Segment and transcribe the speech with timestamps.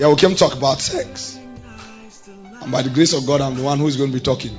[0.00, 1.38] Yeah, we came to talk about sex.
[2.62, 4.58] And by the grace of God, I'm the one who's going to be talking.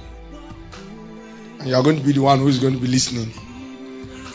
[1.57, 3.33] And you are going to be the one who's going to be listening.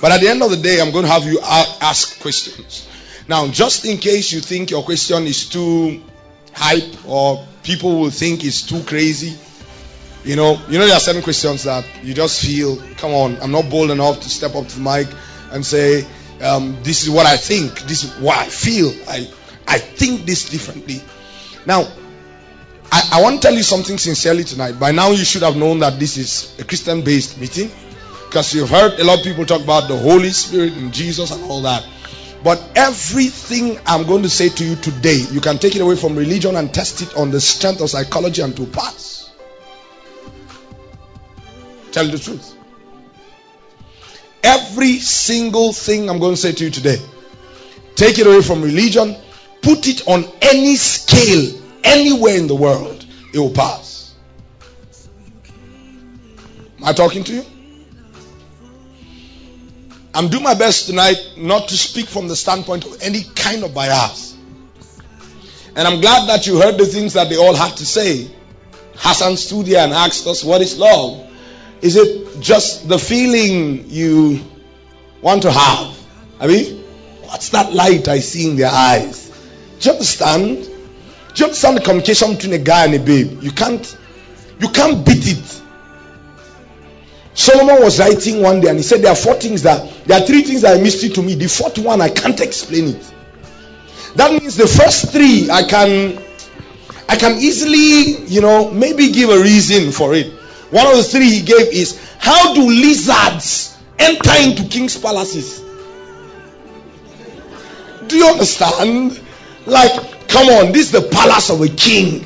[0.01, 2.89] But at the end of the day, I'm going to have you ask questions.
[3.29, 6.03] Now, just in case you think your question is too
[6.53, 9.39] hype or people will think it's too crazy,
[10.25, 13.53] you know, you know there are certain questions that you just feel, come on, I'm
[13.53, 15.07] not bold enough to step up to the mic
[15.53, 16.05] and say,
[16.43, 18.93] um, this is what I think, this is what I feel.
[19.09, 19.31] I
[19.67, 21.01] I think this differently.
[21.67, 21.87] Now,
[22.93, 24.79] I, I want to tell you something sincerely tonight.
[24.79, 27.71] By now, you should have known that this is a Christian based meeting
[28.27, 31.43] because you've heard a lot of people talk about the Holy Spirit and Jesus and
[31.45, 31.87] all that.
[32.45, 36.15] But everything I'm going to say to you today, you can take it away from
[36.15, 39.31] religion and test it on the strength of psychology and to pass.
[41.91, 42.55] Tell the truth.
[44.45, 46.99] Every single thing I'm going to say to you today,
[47.97, 49.17] take it away from religion,
[49.67, 54.15] put it on any scale, anywhere in the world, it will pass.
[56.79, 57.45] Am I talking to you?
[60.15, 63.75] I'm doing my best tonight not to speak from the standpoint of any kind of
[63.75, 64.39] bias.
[65.75, 68.31] And I'm glad that you heard the things that they all had to say.
[68.95, 71.29] Hassan stood here and asked us, What is love?
[71.83, 74.45] Is it just the feeling you
[75.21, 76.07] want to have?
[76.39, 76.85] I mean,
[77.25, 79.26] what's that light I see in their eyes?
[79.81, 80.57] Do you understand?
[80.65, 80.71] Do
[81.37, 83.43] you understand the communication between a guy and a babe?
[83.43, 83.99] You can't,
[84.61, 85.63] you can't beat it.
[87.35, 90.27] Solomon was writing one day and he said there are four things that there are
[90.27, 91.35] three things that are mystery to me.
[91.35, 93.13] The fourth one I can't explain it.
[94.15, 96.19] That means the first three I can
[97.09, 100.33] I can easily, you know, maybe give a reason for it.
[100.71, 105.61] One of the three he gave is how do lizards enter into king's palaces?
[108.09, 109.21] Do you understand?
[109.67, 112.25] Like, come on, this is the palace of a king.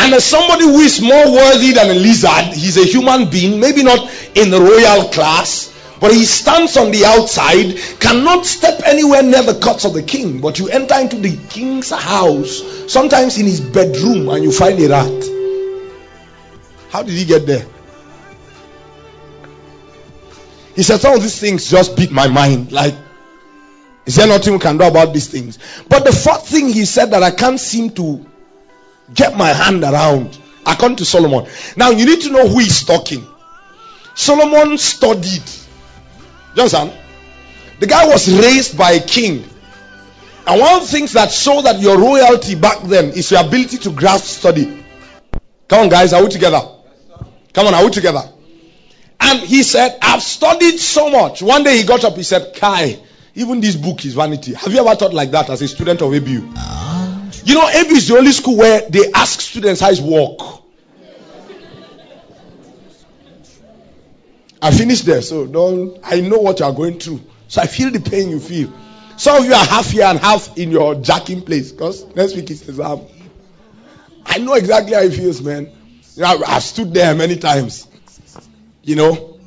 [0.00, 3.82] And as somebody who is more worthy than a lizard, he's a human being, maybe
[3.82, 3.98] not
[4.34, 9.58] in the royal class, but he stands on the outside, cannot step anywhere near the
[9.60, 10.40] courts of the king.
[10.40, 14.88] But you enter into the king's house, sometimes in his bedroom, and you find a
[14.88, 15.24] rat.
[16.90, 17.66] How did he get there?
[20.74, 22.72] He said, Some of these things just beat my mind.
[22.72, 22.94] Like,
[24.08, 25.58] is there nothing we can do about these things?
[25.88, 28.26] But the fourth thing he said that I can't seem to
[29.14, 30.36] get my hand around,
[30.66, 31.46] according to Solomon.
[31.76, 33.24] Now, you need to know who is talking.
[34.14, 35.44] Solomon studied
[36.58, 36.90] Johnson,
[37.78, 39.44] the guy was raised by a king.
[40.44, 43.78] And one of the things that show that your royalty back then is your ability
[43.78, 44.82] to grasp study.
[45.68, 46.60] Come on, guys, are we together?
[47.52, 48.22] Come on, are we together?
[49.20, 51.42] And he said, I've studied so much.
[51.42, 52.98] One day he got up, he said, Kai,
[53.38, 54.54] even this book is vanity.
[54.54, 56.42] Have you ever thought like that as a student of ABU?
[57.44, 60.40] You know, ABU is the only school where they ask students how it's work.
[64.60, 66.00] I finished there, so don't.
[66.02, 68.72] I know what you are going through, so I feel the pain you feel.
[69.16, 72.50] Some of you are half here and half in your jacking place because next week
[72.50, 73.02] is exam.
[74.26, 75.70] I know exactly how it feels, man.
[76.24, 77.86] I've stood there many times,
[78.82, 79.37] you know.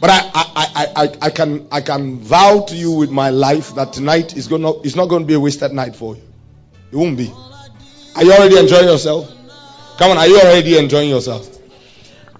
[0.00, 3.74] But I, I, I, I, I, can I can vow to you with my life
[3.74, 6.22] that tonight is gonna it's not going to be a wasted night for you.
[6.92, 7.32] It won't be.
[8.14, 9.28] Are you already enjoying yourself?
[9.98, 11.58] Come on, are you already enjoying yourself?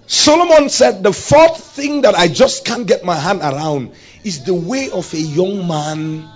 [0.07, 3.91] Solomon said, The fourth thing that I just can't get my hand around
[4.23, 6.27] is the way of a young man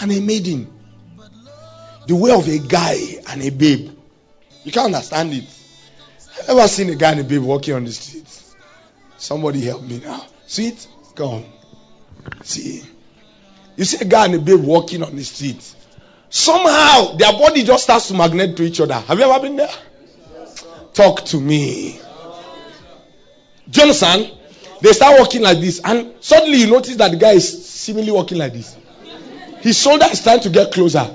[0.00, 0.72] and a maiden.
[2.06, 2.96] The way of a guy
[3.28, 3.90] and a babe.
[4.64, 5.44] You can't understand it.
[6.42, 8.24] I've ever seen a guy and a babe walking on the street?
[9.18, 10.24] Somebody help me now.
[10.46, 10.88] See it?
[11.14, 11.44] Come.
[12.42, 12.82] See.
[13.76, 15.74] You see a guy and a babe walking on the street.
[16.30, 18.94] Somehow their body just starts to magnet to each other.
[18.94, 19.70] Have you ever been there?
[20.94, 22.00] Talk to me.
[23.68, 24.30] Johnson,
[24.80, 28.38] they start walking like this, and suddenly you notice that the guy is seemingly walking
[28.38, 28.76] like this.
[29.60, 31.06] His shoulder is trying to get closer.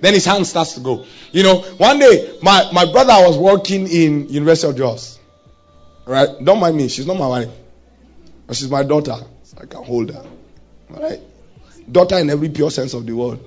[0.00, 1.04] Then his hand starts to go.
[1.32, 5.18] You know, one day my, my brother was working in University of Jos.
[6.06, 6.28] Right?
[6.42, 7.48] Don't mind me, she's not my wife.
[8.48, 9.14] But she's my daughter.
[9.44, 10.24] So I can hold her.
[10.90, 11.20] Alright?
[11.90, 13.38] Daughter in every pure sense of the word.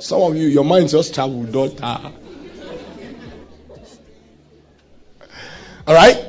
[0.00, 2.12] Some of you, your mind just travel daughter.
[5.86, 6.28] Alright?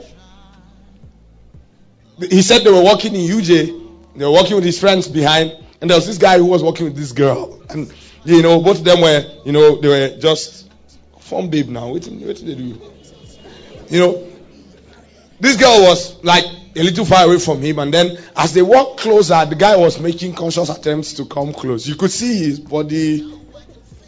[2.19, 3.87] he said they were walking in UJ.
[4.15, 6.85] They were walking with his friends behind, and there was this guy who was walking
[6.85, 7.91] with this girl, and
[8.25, 10.69] you know both of them were, you know, they were just
[11.19, 11.89] from babe now.
[11.91, 12.81] What did they do?
[13.89, 14.27] You know,
[15.39, 16.43] this girl was like
[16.75, 19.99] a little far away from him, and then as they walked closer, the guy was
[19.99, 21.87] making conscious attempts to come close.
[21.87, 23.39] You could see his body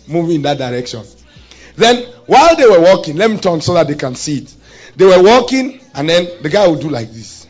[0.08, 1.04] moving in that direction.
[1.75, 4.56] Then, while they were walking, let me turn so that they can see it.
[4.96, 7.48] They were walking, and then the guy would do like this.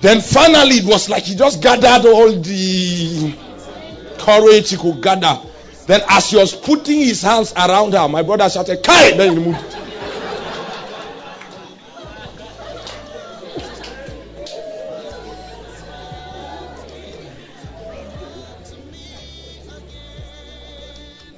[0.00, 3.34] Then finally, it was like he just gathered all the
[4.18, 5.40] courage he could gather.
[5.88, 9.16] Then, as he was putting his hands around her, my brother shouted, Kai!
[9.16, 9.52] Then he.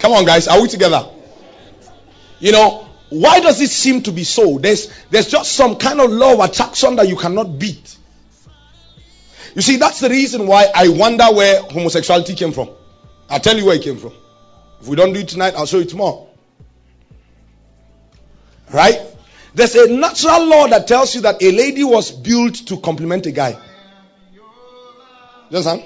[0.01, 1.09] Come on, guys, are we together?
[2.41, 4.59] You know, why does it seem to be so?
[4.59, 7.97] There's, there's just some kind of law of attraction that you cannot beat.
[9.55, 12.71] You see, that's the reason why I wonder where homosexuality came from.
[13.29, 14.15] I'll tell you where it came from.
[14.81, 16.29] If we don't do it tonight, I'll show you tomorrow.
[18.73, 19.01] Right?
[19.55, 23.33] There's a natural law that tells you that a lady was built to complement a
[23.33, 23.59] guy.
[25.51, 25.83] You understand?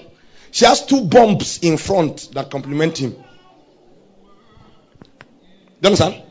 [0.50, 3.12] She has two bumps in front that complement him.
[5.80, 6.22] You understand?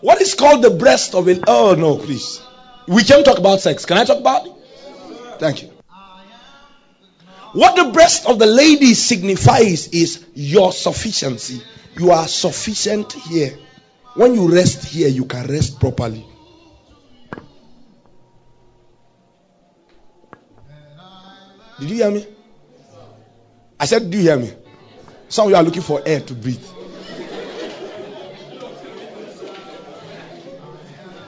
[0.00, 1.40] What is called the breast of a.
[1.46, 2.42] Oh, no, please.
[2.88, 3.86] We can talk about sex.
[3.86, 4.52] Can I talk about it?
[5.38, 5.68] Thank you.
[7.52, 11.62] What the breast of the lady signifies is your sufficiency.
[11.98, 13.58] You are sufficient here.
[14.14, 16.26] When you rest here, you can rest properly.
[21.80, 22.26] Did you hear me?
[23.80, 24.52] I said, Do you hear me?
[25.28, 26.64] Some of you are looking for air to breathe.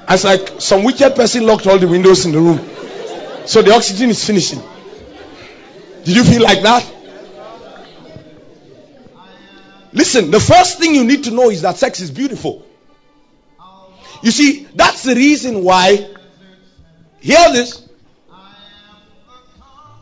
[0.09, 2.59] It's like some wicked person locked all the windows in the room.
[3.47, 4.63] So the oxygen is finishing.
[6.05, 6.85] Did you feel like that?
[9.95, 12.67] Listen, the first thing you need to know is that sex is beautiful.
[14.23, 16.11] You see, that's the reason why.
[17.21, 17.89] Hear this.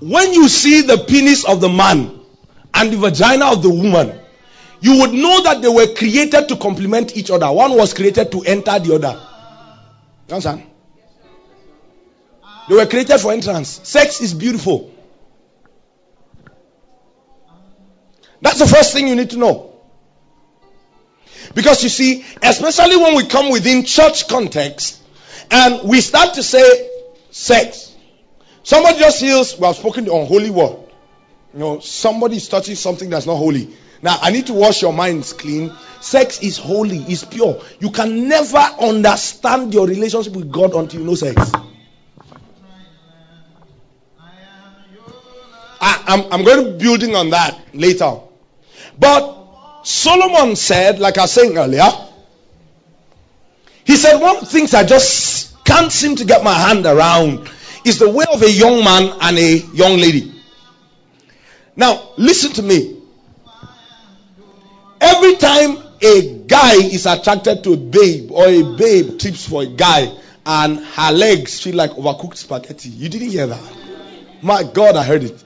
[0.01, 2.19] When you see the penis of the man
[2.73, 4.19] and the vagina of the woman,
[4.81, 7.53] you would know that they were created to complement each other.
[7.53, 9.21] One was created to enter the other.
[10.27, 10.63] You understand?
[12.69, 13.81] They were created for entrance.
[13.85, 14.91] Sex is beautiful.
[18.41, 19.72] That's the first thing you need to know.
[21.55, 25.03] Because you see, especially when we come within church context
[25.51, 26.91] and we start to say
[27.31, 27.95] sex,
[28.63, 30.79] somebody just feels we have spoken the unholy word.
[31.53, 33.69] You know, somebody is touching something that's not holy.
[34.01, 35.73] Now, I need to wash your minds clean.
[36.01, 37.63] Sex is holy, is pure.
[37.79, 41.53] You can never understand your relationship with God until you know sex.
[45.81, 48.19] I, am I'm going to be building on that later.
[48.99, 49.42] But
[49.83, 51.91] Solomon said, like I was saying earlier,
[53.85, 57.51] he said, one of the things I just can't seem to get my hand around
[57.85, 60.33] is the way of a young man and a young lady.
[61.75, 62.99] Now, listen to me.
[65.01, 69.67] Every time a guy is attracted to a babe or a babe trips for a
[69.67, 70.13] guy
[70.45, 73.73] and her legs feel like overcooked spaghetti, you didn't hear that.
[74.43, 75.43] My God, I heard it.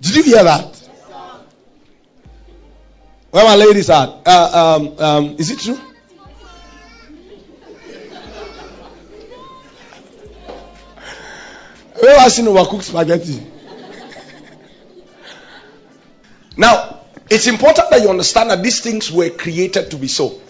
[0.00, 0.79] Did you hear that?
[3.30, 4.08] Where my ladies at?
[4.26, 5.76] Uh, um, um, is it true?
[12.00, 13.46] Where I seen overcooked spaghetti?
[16.56, 20.40] now, it's important that you understand that these things were created to be so.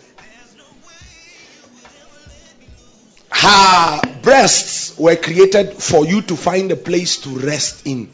[3.31, 8.11] Her breasts were created for you to find a place to rest in.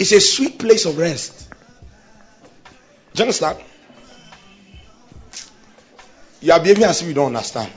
[0.00, 1.43] It's a sweet place of rest.
[3.14, 3.58] Do you understand?
[6.40, 7.72] You are behaving as if you don't understand.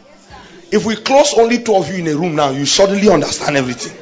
[0.72, 3.96] If we close only two of you in a room now, you suddenly understand everything.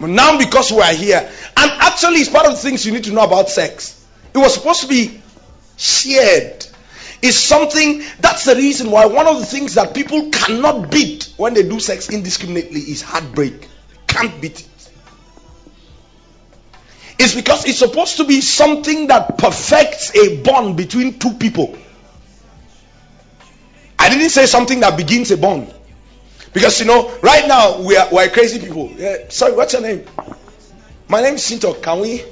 [0.00, 3.04] But now, because we are here, and actually, it's part of the things you need
[3.04, 4.04] to know about sex.
[4.34, 5.22] It was supposed to be
[5.76, 6.66] shared.
[7.22, 11.54] It's something that's the reason why one of the things that people cannot beat when
[11.54, 13.68] they do sex indiscriminately is heartbreak.
[14.08, 14.68] Can't beat it.
[17.22, 21.78] It's because it's supposed to be something that perfects a bond between two people.
[23.96, 25.72] I didn't say something that begins a bond.
[26.52, 28.90] Because you know, right now we are, we are crazy people.
[28.96, 30.04] Yeah, sorry, what's your name?
[31.06, 31.80] My name is Sinto.
[31.80, 32.24] Can we?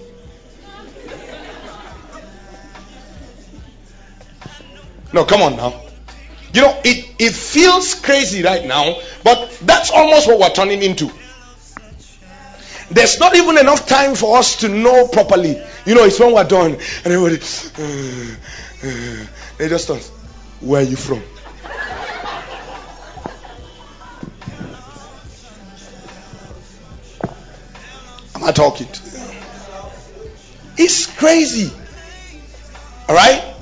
[5.13, 5.83] No, come on now.
[6.53, 11.13] You know, it, it feels crazy right now, but that's almost what we're turning into.
[12.91, 15.61] There's not even enough time for us to know properly.
[15.87, 17.37] You know, it's when we're done, and everybody,
[17.79, 18.37] uh,
[18.83, 19.27] uh,
[19.59, 20.03] they just start,
[20.61, 21.23] where are you from?
[28.35, 28.89] Am I talking?
[30.77, 31.71] It's crazy.
[33.09, 33.55] All right?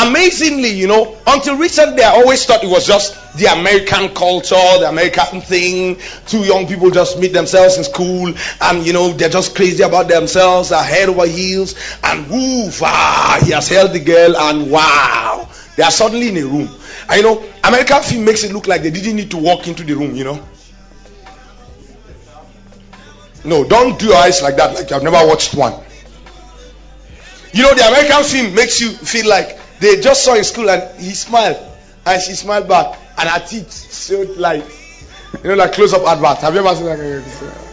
[0.00, 4.88] Amazingly, you know, until recently, I always thought it was just the American culture, the
[4.88, 5.98] American thing.
[6.26, 10.06] Two young people just meet themselves in school, and you know, they're just crazy about
[10.06, 11.74] themselves, are head over heels,
[12.04, 16.46] and woof, ah, he has held the girl, and wow, they are suddenly in a
[16.46, 16.68] room.
[17.10, 19.82] And you know, American film makes it look like they didn't need to walk into
[19.82, 20.40] the room, you know.
[23.44, 25.72] No, don't do your eyes like that, like you have never watched one.
[27.52, 31.00] You know, the American film makes you feel like they just saw in school and
[31.00, 31.56] he smiled
[32.06, 34.64] and she smiled back and her teeth showed like,
[35.42, 36.38] you know, like close up advert.
[36.38, 37.64] Have you ever seen that?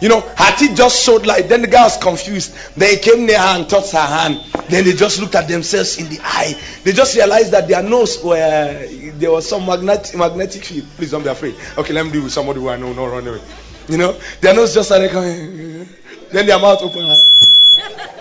[0.00, 1.48] You know, her teeth just showed like.
[1.48, 2.54] Then the guy was confused.
[2.76, 4.40] Then he came near her and touched her hand.
[4.68, 6.54] Then they just looked at themselves in the eye.
[6.84, 10.86] They just realized that their nose were there was some magnetic magnetic field.
[10.96, 11.56] Please don't be afraid.
[11.76, 13.40] Okay, let me deal with somebody who I know, not run away.
[13.88, 15.88] You know, their nose just started coming.
[16.30, 18.14] Then their mouth opened.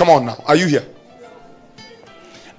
[0.00, 0.42] Come on now.
[0.46, 0.86] Are you here?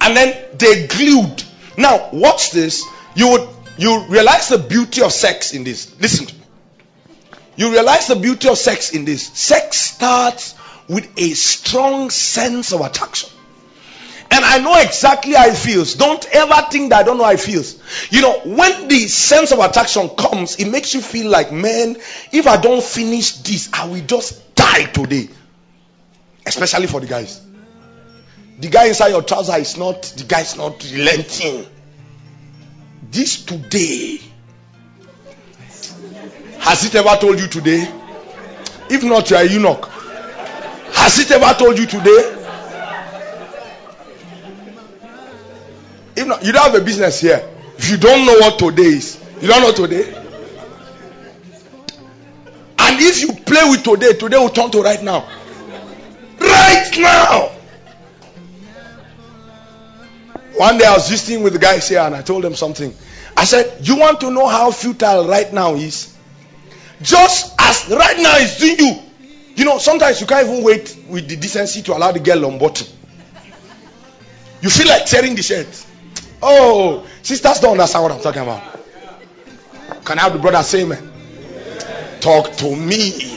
[0.00, 1.42] And then they glued.
[1.76, 2.84] Now, watch this.
[3.16, 5.92] You would you realize the beauty of sex in this.
[6.00, 6.40] Listen to me.
[7.56, 9.26] You realize the beauty of sex in this.
[9.26, 10.54] Sex starts
[10.86, 13.28] with a strong sense of attraction.
[14.30, 15.94] And I know exactly how it feels.
[15.94, 17.74] Don't ever think that I don't know how it feels.
[18.12, 21.96] You know, when the sense of attraction comes, it makes you feel like, man,
[22.30, 25.28] if I don't finish this, I will just die today.
[26.44, 27.40] Especially for the guys.
[28.58, 31.66] The guy inside your trouser is not, the guy is not relenting.
[33.10, 34.20] This today.
[36.58, 37.88] Has it ever told you today?
[38.88, 39.86] If not, you are eunuch.
[40.94, 42.38] Has it ever told you today?
[46.14, 47.48] If not, you don't have a business here.
[47.78, 50.04] If you don't know what today is, you don't know today.
[52.78, 55.26] And if you play with today, today will turn to right now.
[56.72, 57.50] Right now.
[60.56, 62.94] One day I was visiting with the guys here and I told them something.
[63.36, 66.16] I said, You want to know how futile right now is?
[67.02, 69.02] Just as right now is doing you.
[69.54, 72.58] You know, sometimes you can't even wait with the decency to allow the girl on
[72.58, 72.86] bottom.
[74.62, 75.86] You feel like tearing the shirt.
[76.40, 78.62] Oh, sisters don't understand what I'm talking about.
[80.04, 81.10] Can I have the brother say amen?
[82.20, 83.31] Talk to me.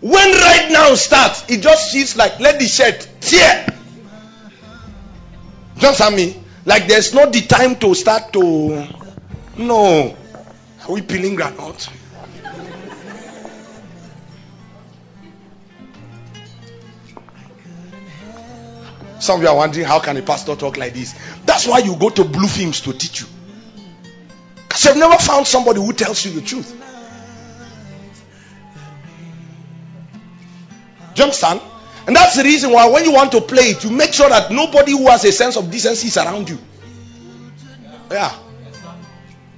[0.00, 3.66] When right now starts, it just feels like let the shirt tear.
[5.76, 6.42] Just at me.
[6.64, 8.86] Like there's not the time to start to.
[9.58, 10.16] No.
[10.84, 11.88] Are we peeling granite?
[19.20, 21.14] Some of you are wondering how can a pastor talk like this?
[21.44, 23.26] That's why you go to blue films to teach you.
[24.66, 26.79] Because you've never found somebody who tells you the truth.
[31.14, 31.60] Do you understand?
[32.06, 34.50] And that's the reason why when you want to play it, you make sure that
[34.50, 36.58] nobody who has a sense of decency is around you.
[38.10, 38.32] Yeah.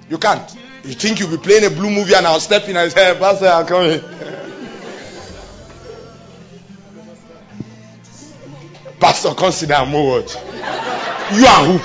[0.09, 0.57] You can't.
[0.85, 3.47] You think you'll be playing a blue movie and I'll step in and say, Pastor,
[3.47, 4.01] I'm coming.
[9.01, 10.33] Pastor, consider I'm what?
[11.35, 11.81] You are who?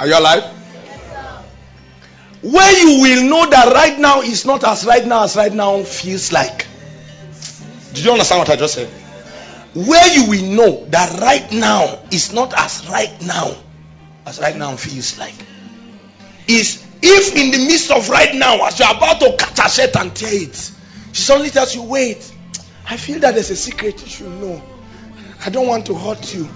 [0.00, 0.61] Are you alive?
[2.42, 5.82] Where you will know that right now is not as right now as right now
[5.84, 6.66] feels like.
[7.94, 8.88] Did you understand what I just said?
[9.74, 13.54] Where you will know that right now is not as right now
[14.26, 15.34] as right now feels like.
[16.48, 19.96] Is if in the midst of right now, as you're about to catch a shirt
[19.96, 20.54] and tear it,
[21.12, 22.32] she suddenly tells you, Wait,
[22.88, 24.62] I feel that there's a secret you should know.
[25.44, 26.48] I don't want to hurt you.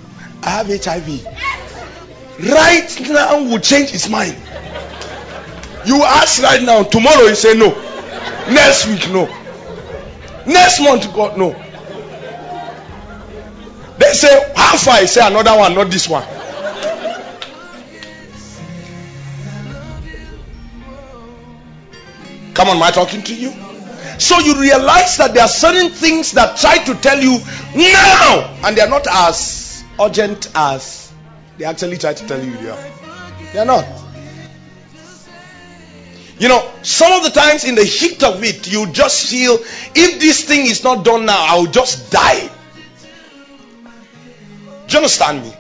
[0.43, 1.25] I have HIV.
[2.39, 4.37] Right now will change his mind.
[5.87, 7.69] You ask right now, tomorrow you say no.
[8.53, 9.27] Next week, no.
[10.45, 11.51] Next month, God, no.
[13.99, 14.95] They say, How far?
[14.95, 16.25] I say another one, not this one.
[22.55, 23.53] Come on, am I talking to you?
[24.19, 27.39] So you realize that there are certain things that try to tell you
[27.77, 31.13] now, and they are not as urgent as
[31.59, 32.91] they actually try to tell you they are.
[33.53, 34.06] They are not.
[36.39, 40.21] You know, some of the times in the heat of it, you just feel if
[40.21, 42.51] this thing is not done now, I'll just die.
[44.87, 45.53] Do you understand me?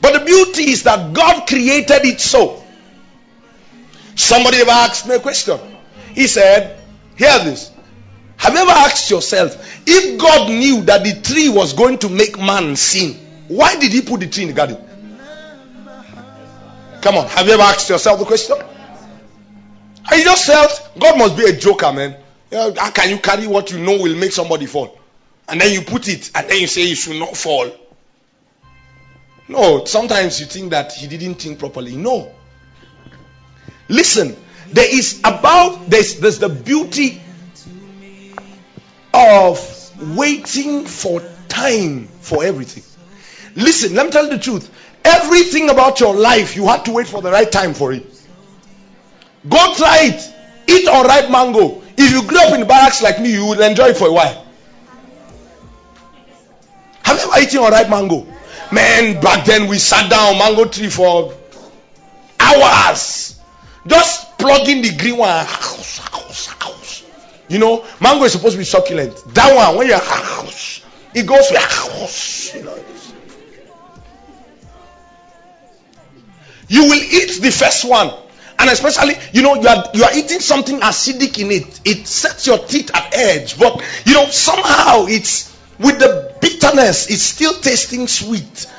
[0.00, 2.62] But the beauty is that God created it so.
[4.16, 5.58] Somebody ever asked me a question.
[6.14, 6.80] He said,
[7.16, 7.70] Hear this.
[8.36, 12.38] Have you ever asked yourself if God knew that the tree was going to make
[12.38, 13.14] man sin,
[13.48, 14.78] why did he put the tree in the garden?
[17.04, 18.56] Come on, have you ever asked yourself the question?
[20.06, 22.16] I just felt God must be a joker, man.
[22.50, 24.98] How can you carry what you know will make somebody fall?
[25.46, 27.70] And then you put it, and then you say you should not fall.
[29.48, 31.94] No, sometimes you think that he didn't think properly.
[31.94, 32.32] No.
[33.90, 34.34] Listen,
[34.72, 37.20] there is about there's, there's the beauty
[39.12, 42.82] of waiting for time for everything.
[43.56, 44.70] Listen, let me tell you the truth.
[45.04, 48.06] Everything about your life, you had to wait for the right time for it.
[49.48, 50.34] Go try it.
[50.66, 51.82] Eat unripe mango.
[51.96, 54.46] If you grew up in barracks like me, you will enjoy it for a while.
[57.04, 58.26] Have you ever eaten unripe mango?
[58.72, 61.34] Man, back then we sat down mango tree for
[62.40, 63.38] hours.
[63.86, 65.46] Just plugging the green one.
[67.48, 69.22] You know, mango is supposed to be succulent.
[69.34, 70.00] That one, when you're
[71.14, 71.50] it goes
[72.54, 72.78] you know.
[76.68, 78.12] You will eat the first one.
[78.58, 81.80] And especially, you know, you are you are eating something acidic in it.
[81.84, 83.58] It sets your teeth at edge.
[83.58, 88.70] But you know, somehow it's with the bitterness, it's still tasting sweet.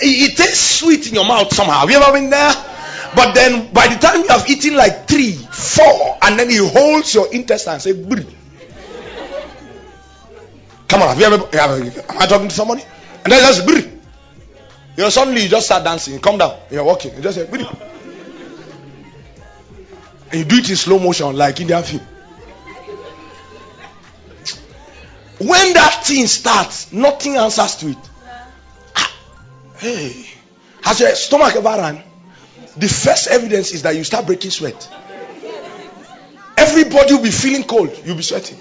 [0.00, 1.80] It, it tastes sweet in your mouth somehow.
[1.80, 2.52] Have you ever been there?
[3.14, 7.14] But then by the time you have eaten like three, four, and then it holds
[7.14, 8.24] your intestine and say, Brr.
[10.88, 12.82] Come on, have you ever am I talking to somebody?
[13.24, 13.97] And then just Brr.
[14.98, 17.64] You know, suddenly you just start dancing, come down, you're walking, you just say Brr.
[20.32, 22.02] And you do it in slow motion like Indian film.
[25.38, 28.10] When that thing starts, nothing answers to it.
[28.96, 29.14] Ah,
[29.76, 30.26] hey,
[30.82, 32.02] has your stomach ever run?
[32.76, 34.90] The first evidence is that you start breaking sweat.
[36.56, 38.58] Everybody will be feeling cold, you'll be sweating.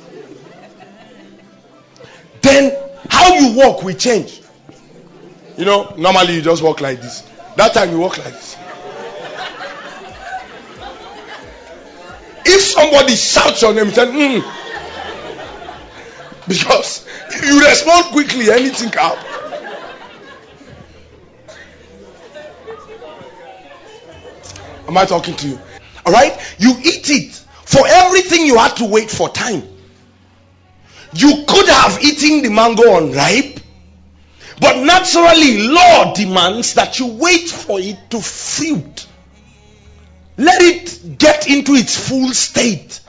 [2.43, 2.77] Then
[3.09, 4.43] how you walk will change.
[5.57, 7.27] You know, normally you just walk like this.
[7.55, 8.57] That time you walk like this.
[12.45, 14.41] If somebody shouts your name, tell mm,
[16.47, 19.37] because if you respond quickly, anything can happen.
[24.87, 25.59] Am I talking to you?
[26.05, 26.31] All right?
[26.59, 27.33] You eat it.
[27.33, 29.63] For everything, you had to wait for time.
[31.13, 33.59] You could have eaten the mango on unripe,
[34.59, 39.05] but naturally, law demands that you wait for it to fruit.
[40.37, 42.99] Let it get into its full state.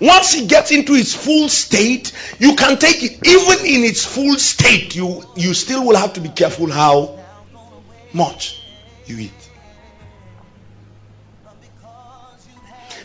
[0.00, 3.26] Once it gets into its full state, you can take it.
[3.26, 7.18] Even in its full state, you, you still will have to be careful how
[8.12, 8.60] much
[9.06, 9.50] you eat.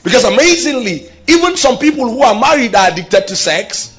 [0.04, 3.95] Because amazingly, even some people who are married are addicted to sex.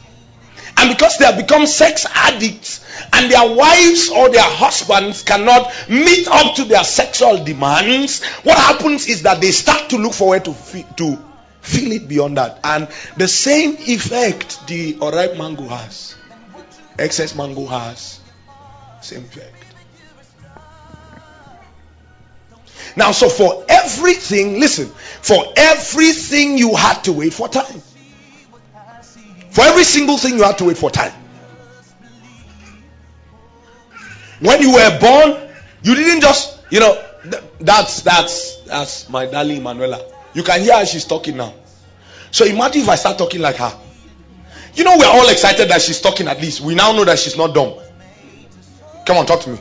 [0.78, 6.28] And because they have become sex addicts and their wives or their husbands cannot meet
[6.28, 10.54] up to their sexual demands, what happens is that they start to look forward to,
[10.96, 11.18] to
[11.66, 12.60] Feel it beyond that.
[12.62, 12.86] And
[13.16, 16.14] the same effect the unripe mango has,
[16.96, 18.20] excess mango has,
[19.00, 19.64] same effect.
[22.94, 27.82] Now, so for everything, listen, for everything you had to wait for time.
[29.56, 31.14] For every single thing you had to wait for time.
[34.40, 35.48] When you were born,
[35.82, 37.02] you didn't just, you know,
[37.58, 40.04] that's that's that's my darling Manuela.
[40.34, 41.54] You can hear how she's talking now.
[42.32, 43.72] So imagine if I start talking like her.
[44.74, 46.60] You know, we're all excited that she's talking at least.
[46.60, 47.76] We now know that she's not dumb.
[49.06, 49.58] Come on, talk to me.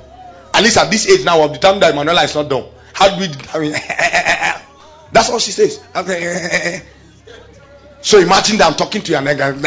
[0.54, 2.66] At least at this age now, of the time that Manuela is not dumb.
[2.92, 3.72] How do we I mean
[5.14, 5.80] that's all she says.
[8.06, 9.60] so imagine that I'm talking to your nigga.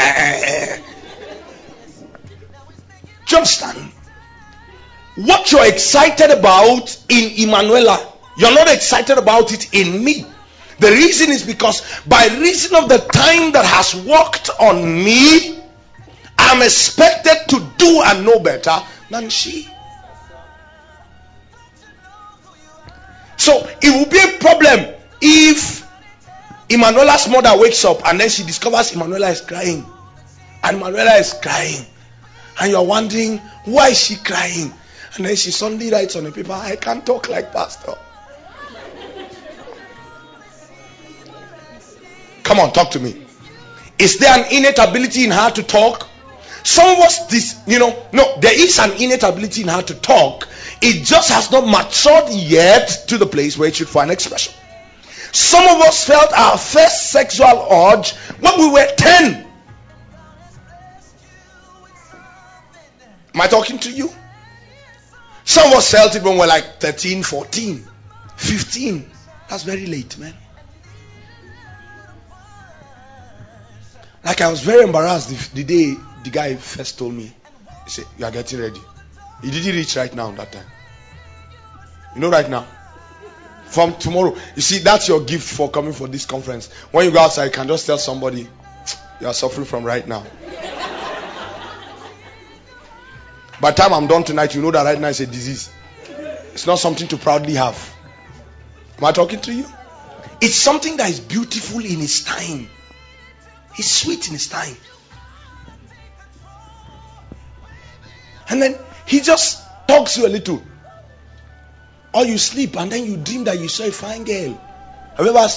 [3.27, 3.93] Do you understand?
[5.17, 7.99] What you're excited about in Emanuela,
[8.37, 10.25] you're not excited about it in me.
[10.79, 15.59] The reason is because by reason of the time that has worked on me,
[16.39, 18.79] I'm expected to do and know better
[19.11, 19.67] than she.
[23.37, 25.88] So it will be a problem if
[26.71, 29.87] Emanuela's mother wakes up and then she discovers Emanuela is crying.
[30.63, 31.85] And Emanuela is crying.
[32.61, 34.73] And you're wondering, why is she crying?
[35.17, 37.95] And then she suddenly writes on the paper, I can't talk like pastor.
[42.43, 43.27] Come on, talk to me.
[43.99, 46.09] Is there an innate ability in her to talk?
[46.65, 50.49] Some was this, you know, no, there is an innate ability in her to talk.
[50.81, 54.53] It just has not matured yet to the place where it should find expression.
[55.33, 59.47] Some of us felt our first sexual urge when we were 10.
[63.35, 64.11] Am I talking to you?
[65.45, 67.85] Some of us felt it when we were like 13, 14,
[68.37, 69.11] 15.
[69.49, 70.35] That's very late, man.
[74.25, 77.33] Like I was very embarrassed the, the day the guy first told me.
[77.85, 78.81] He said, You are getting ready.
[79.43, 80.67] He didn't reach right now that time.
[82.15, 82.67] You know, right now.
[83.69, 84.35] From tomorrow.
[84.57, 86.73] You see, that's your gift for coming for this conference.
[86.91, 88.49] When you go outside, you can just tell somebody
[89.21, 90.25] you are suffering from right now.
[93.61, 95.71] By the time I'm done tonight, you know that right now is a disease.
[96.53, 97.95] It's not something to proudly have.
[98.99, 99.67] Am I talking to you?
[100.41, 102.69] It's something that is beautiful in its time.
[103.77, 104.77] It's sweet in its time.
[108.49, 108.77] And then
[109.07, 110.63] he just talks you a little.
[112.13, 114.57] Or you sleep and then you dream that you saw a fine girl.
[115.17, 115.49] Have you ever?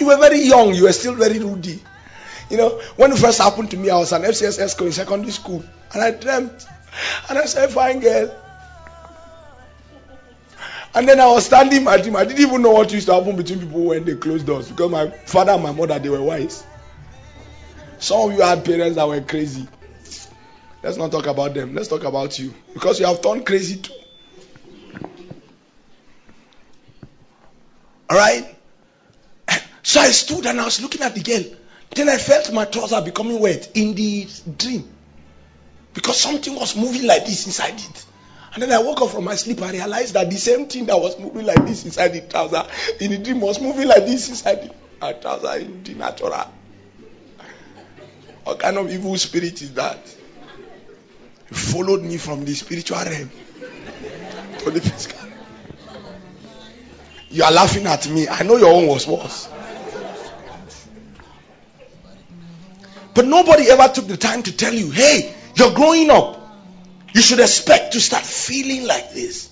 [0.00, 1.80] You were very young, you were still very ruddy.
[2.50, 5.32] You know, when it first happened to me, I was an FCS school in secondary
[5.32, 5.64] school.
[5.92, 6.66] And I dreamt.
[7.28, 8.34] And I saw a fine girl.
[10.94, 12.16] And then I was standing my dream.
[12.16, 14.68] I didn't even know what used to happen between people when they closed doors.
[14.70, 16.64] Because my father and my mother, they were wise.
[17.98, 19.66] Some of you had parents that were crazy.
[20.82, 21.74] Let's not talk about them.
[21.74, 22.54] Let's talk about you.
[22.72, 23.92] Because you have turned crazy too.
[28.10, 28.54] Alright?
[29.82, 31.44] So I stood and I was looking at the girl.
[31.94, 34.26] Then I felt my trouser becoming wet in the
[34.58, 34.88] dream.
[35.94, 38.06] Because something was moving like this inside it.
[38.52, 40.98] And then I woke up from my sleep and realized that the same thing that
[40.98, 42.66] was moving like this inside the trouser
[43.00, 46.52] in the dream was moving like this inside the trouser in the natural.
[48.44, 49.98] What kind of evil spirit is that?
[51.50, 53.30] followed me from the spiritual realm
[54.58, 55.35] to the physical.
[57.36, 58.26] You are laughing at me.
[58.26, 59.46] I know your own was worse.
[63.12, 66.40] But nobody ever took the time to tell you, hey, you're growing up.
[67.12, 69.50] You should expect to start feeling like this.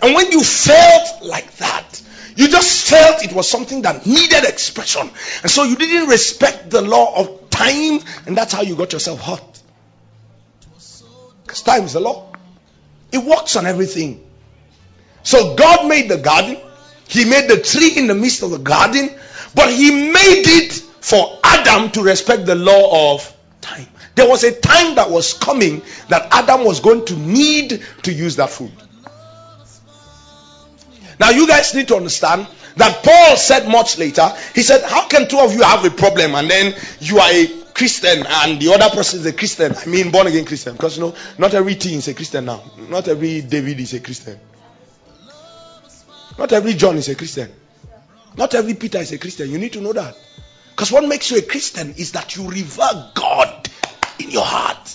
[0.00, 2.02] And when you felt like that,
[2.36, 5.10] you just felt it was something that needed expression.
[5.42, 9.20] And so you didn't respect the law of time, and that's how you got yourself
[9.20, 9.62] hurt.
[11.42, 12.32] Because time is the law.
[13.12, 14.26] It works on everything.
[15.26, 16.56] So God made the garden.
[17.08, 19.10] He made the tree in the midst of the garden.
[19.56, 23.88] But he made it for Adam to respect the law of time.
[24.14, 28.36] There was a time that was coming that Adam was going to need to use
[28.36, 28.70] that food.
[31.18, 35.26] Now, you guys need to understand that Paul said much later, he said, How can
[35.26, 38.94] two of you have a problem and then you are a Christian and the other
[38.94, 39.74] person is a Christian.
[39.74, 40.74] I mean born again Christian.
[40.74, 42.62] Because you know, not every teen is a Christian now.
[42.88, 44.38] Not every David is a Christian.
[46.38, 47.50] Not every John is a Christian.
[48.36, 49.50] Not every Peter is a Christian.
[49.50, 50.16] You need to know that.
[50.70, 53.68] Because what makes you a Christian is that you revere God
[54.18, 54.94] in your heart.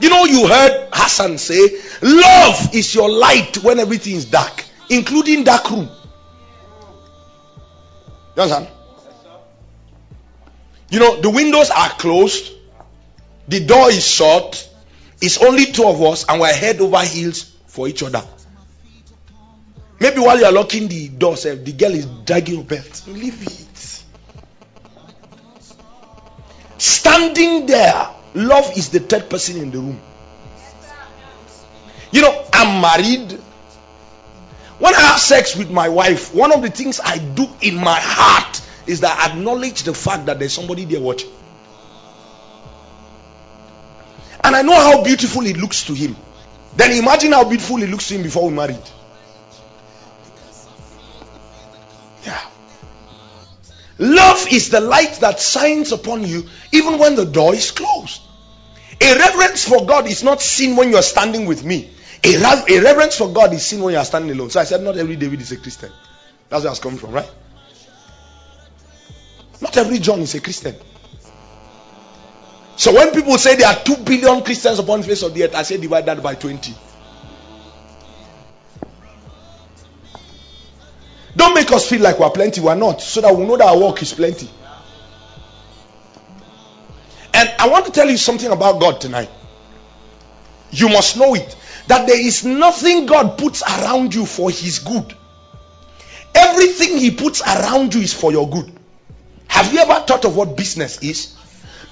[0.00, 5.44] You know, you heard Hassan say, Love is your light when everything is dark, including
[5.44, 5.88] dark room.
[8.36, 8.68] You understand?
[10.90, 12.52] You know, the windows are closed,
[13.48, 14.68] the door is shut,
[15.20, 18.22] it's only two of us, and we're head over heels for each other.
[20.02, 23.04] Maybe while you're locking the door, the girl is dragging your belt.
[23.06, 24.02] Leave it.
[26.76, 30.00] Standing there, love is the third person in the room.
[32.10, 33.30] You know, I'm married.
[34.80, 38.00] When I have sex with my wife, one of the things I do in my
[38.00, 41.30] heart is that I acknowledge the fact that there's somebody there watching.
[44.42, 46.16] And I know how beautiful it looks to him.
[46.74, 48.82] Then imagine how beautiful it looks to him before we married.
[54.02, 58.20] Love is the light that shines upon you even when the door is closed.
[59.00, 61.88] A reverence for God is not seen when you are standing with me.
[62.24, 64.50] A, a reverence for God is seen when you are standing alone.
[64.50, 65.92] So I said, not every David is a Christian.
[66.48, 67.30] That's where I was coming from, right?
[69.60, 70.74] Not every John is a Christian.
[72.74, 75.54] So when people say there are 2 billion Christians upon the face of the earth,
[75.54, 76.74] I say divide that by 20.
[81.36, 82.60] Don't make us feel like we're plenty.
[82.60, 83.00] We're not.
[83.00, 84.48] So that we know that our work is plenty.
[87.34, 89.30] And I want to tell you something about God tonight.
[90.70, 91.56] You must know it.
[91.88, 95.14] That there is nothing God puts around you for his good.
[96.34, 98.70] everything he puts around you is for your good.
[99.48, 101.36] Have you ever thought of what business is?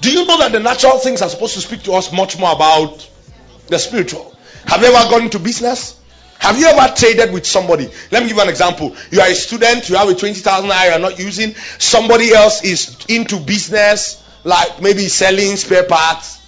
[0.00, 2.53] Do you know that the natural things are supposed to speak to us much more
[2.53, 3.09] about
[3.68, 4.35] the spiritual?
[4.66, 5.99] Have you ever gone into business?
[6.40, 7.87] Have you ever traded with somebody?
[8.11, 8.96] Let me give you an example.
[9.11, 11.55] You are a student, you have a 20,000 naira not using.
[11.79, 16.40] Somebody else is into business, like maybe selling spare parts.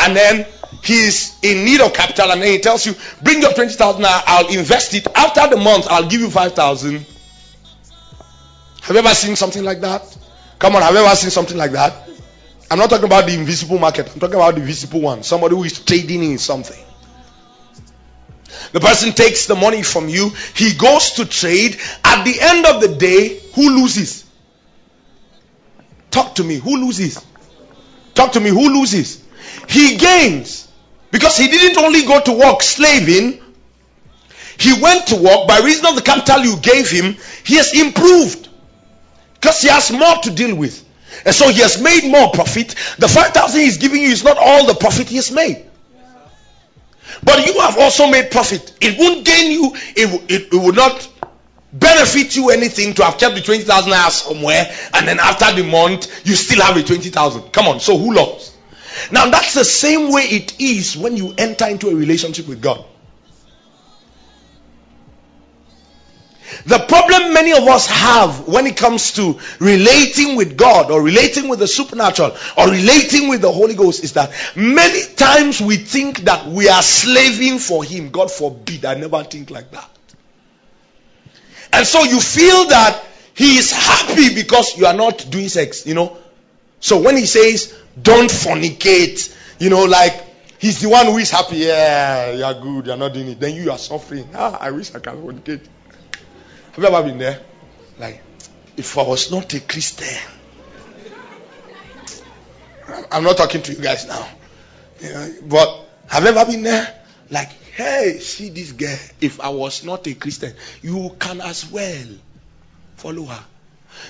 [0.00, 0.46] And then
[0.84, 4.54] he's in need of capital and then he tells you, bring your 20,000 naira, I'll
[4.54, 5.06] invest it.
[5.16, 7.06] After the month, I'll give you 5,000.
[8.82, 10.14] Have you ever seen something like that?
[10.58, 12.06] Come on, have you ever seen something like that?
[12.70, 14.12] I'm not talking about the invisible market.
[14.12, 15.22] I'm talking about the visible one.
[15.22, 16.84] Somebody who is trading in something.
[18.72, 20.32] The person takes the money from you.
[20.54, 21.78] He goes to trade.
[22.04, 24.24] At the end of the day, who loses?
[26.10, 26.56] Talk to me.
[26.56, 27.24] Who loses?
[28.14, 28.50] Talk to me.
[28.50, 29.22] Who loses?
[29.68, 30.68] He gains.
[31.10, 33.40] Because he didn't only go to work slaving.
[34.58, 37.16] He went to work by reason of the capital you gave him.
[37.44, 38.48] He has improved.
[39.34, 40.84] Because he has more to deal with.
[41.24, 42.74] And so he has made more profit.
[42.98, 45.64] The 5,000 he's giving you is not all the profit he has made.
[47.26, 48.72] But you have also made profit.
[48.80, 51.10] It won't gain you, it, it, it will not
[51.72, 56.24] benefit you anything to have kept the 20,000 naira somewhere and then after the month
[56.24, 57.52] you still have a 20,000.
[57.52, 58.54] Come on, so who lost?
[59.10, 62.84] Now that's the same way it is when you enter into a relationship with God.
[66.64, 71.48] The problem many of us have when it comes to relating with God or relating
[71.48, 76.20] with the supernatural or relating with the Holy Ghost is that many times we think
[76.20, 78.10] that we are slaving for Him.
[78.10, 79.90] God forbid, I never think like that.
[81.72, 85.94] And so you feel that He is happy because you are not doing sex, you
[85.94, 86.16] know.
[86.80, 90.24] So when He says, don't fornicate, you know, like
[90.58, 91.56] He's the one who is happy.
[91.56, 93.40] Yeah, you're good, you're not doing it.
[93.40, 94.28] Then you are suffering.
[94.34, 95.60] Ah, I wish I can fornicate.
[96.76, 97.40] Have you ever been there?
[97.98, 98.22] Like,
[98.76, 100.14] if I was not a Christian,
[103.10, 104.28] I'm not talking to you guys now.
[105.00, 106.94] You know, but have you ever been there?
[107.30, 108.94] Like, hey, see this girl.
[109.22, 112.08] If I was not a Christian, you can as well
[112.96, 113.44] follow her.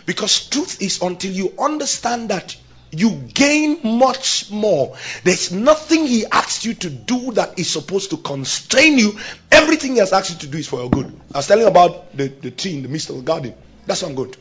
[0.05, 2.57] Because truth is until you understand that
[2.90, 4.96] you gain much more.
[5.25, 9.18] There's nothing he asks you to do that is supposed to constrain you.
[9.51, 11.07] Everything he has asked you to do is for your good.
[11.35, 13.55] I was telling about the, the tree in the midst of the garden.
[13.87, 14.38] That's what I'm going to.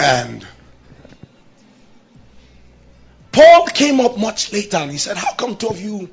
[0.00, 0.46] And
[3.32, 6.08] Paul came up much later and he said, How come two of you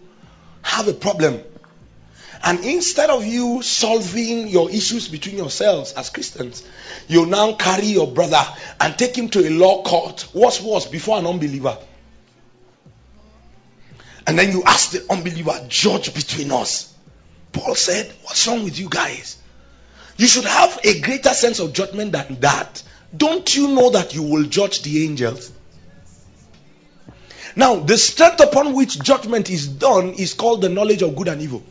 [0.61, 1.41] have a problem?
[2.43, 6.67] And instead of you solving your issues between yourselves as Christians,
[7.07, 8.41] you now carry your brother
[8.79, 10.27] and take him to a law court.
[10.33, 11.77] What's worse, before an unbeliever?
[14.25, 16.93] And then you ask the unbeliever, judge between us.
[17.53, 19.37] Paul said, What's wrong with you guys?
[20.17, 22.83] You should have a greater sense of judgment than that.
[23.15, 25.51] Don't you know that you will judge the angels?
[27.55, 31.41] Now, the strength upon which judgment is done is called the knowledge of good and
[31.41, 31.63] evil.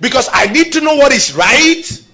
[0.00, 2.04] Because I need to know what is right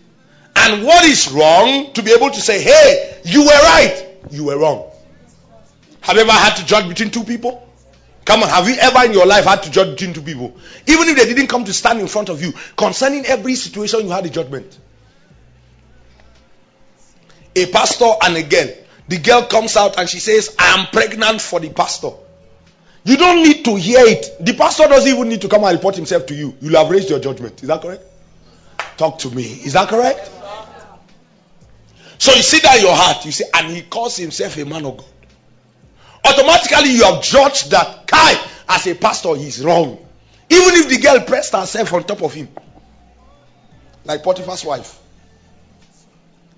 [0.56, 4.58] and what is wrong to be able to say, hey, you were right, you were
[4.58, 4.90] wrong.
[6.00, 7.68] Have you ever had to judge between two people?
[8.24, 10.56] Come on, have you ever in your life had to judge between two people?
[10.86, 14.10] Even if they didn't come to stand in front of you, concerning every situation, you
[14.10, 14.78] had a judgment.
[17.54, 18.72] A pastor, and again,
[19.08, 22.10] the girl comes out and she says, I am pregnant for the pastor.
[23.04, 24.36] You don't need to hear it.
[24.40, 26.54] The pastor doesn't even need to come and report himself to you.
[26.60, 27.62] You'll have raised your judgment.
[27.62, 28.04] Is that correct?
[28.96, 29.42] Talk to me.
[29.42, 30.30] Is that correct?
[32.18, 33.24] So you see that in your heart.
[33.24, 35.06] You see, and he calls himself a man of God.
[36.24, 39.98] Automatically you have judged that Kai, as a pastor, he's wrong.
[40.48, 42.48] Even if the girl pressed herself on top of him.
[44.04, 45.00] Like Potiphar's wife.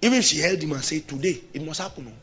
[0.02, 2.14] Even if she held him and said, Today, it must happen.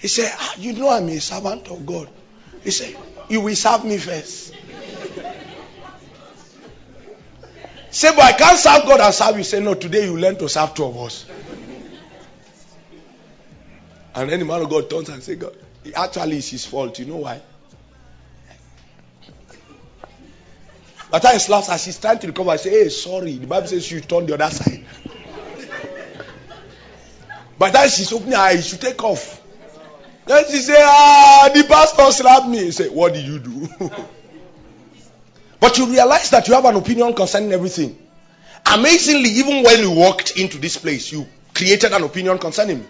[0.00, 2.08] He said, ah, You know I'm a servant of God.
[2.64, 2.96] He said,
[3.28, 4.54] You will serve me first.
[7.92, 9.44] Say, but I can't serve God and serve you.
[9.44, 11.26] Say, no, today you learn to serve two of us.
[14.14, 15.54] And then the man of God turns and says, God,
[15.94, 16.98] actually it's his fault.
[16.98, 17.42] You know why?
[21.10, 22.50] Time he slaps her, she's trying to recover.
[22.50, 23.36] I say, hey, sorry.
[23.36, 24.86] The Bible says you turn the other side.
[27.58, 29.41] By the time she's opening her eyes, she take off.
[30.26, 32.58] Then she say, ah, the pastor slapped me.
[32.58, 33.68] He say, what did you do?
[35.60, 37.98] but you realize that you have an opinion concerning everything.
[38.66, 42.86] Amazingly, even when you walked into this place, you created an opinion concerning me.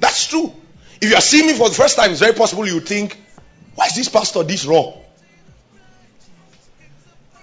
[0.00, 0.52] That's true.
[1.00, 3.18] If you are seeing me for the first time, it's very possible you think,
[3.74, 4.94] why is this pastor this raw?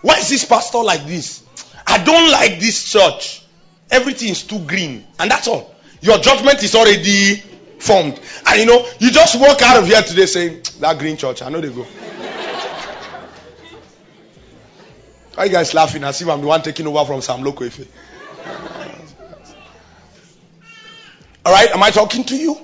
[0.02, 1.44] Why is this pastor like this?
[1.86, 3.44] I don't like this church.
[3.90, 5.06] Everything is too green.
[5.20, 5.74] And that's all.
[6.02, 7.42] Your judgment is already
[7.80, 8.20] formed.
[8.48, 11.50] And you know, you just walk out of here today saying, That green church, I
[11.50, 11.86] know they go.
[15.36, 17.64] Why you guys laughing as if I'm the one taking over from Sam Loco
[21.46, 22.58] All right, am I talking to you?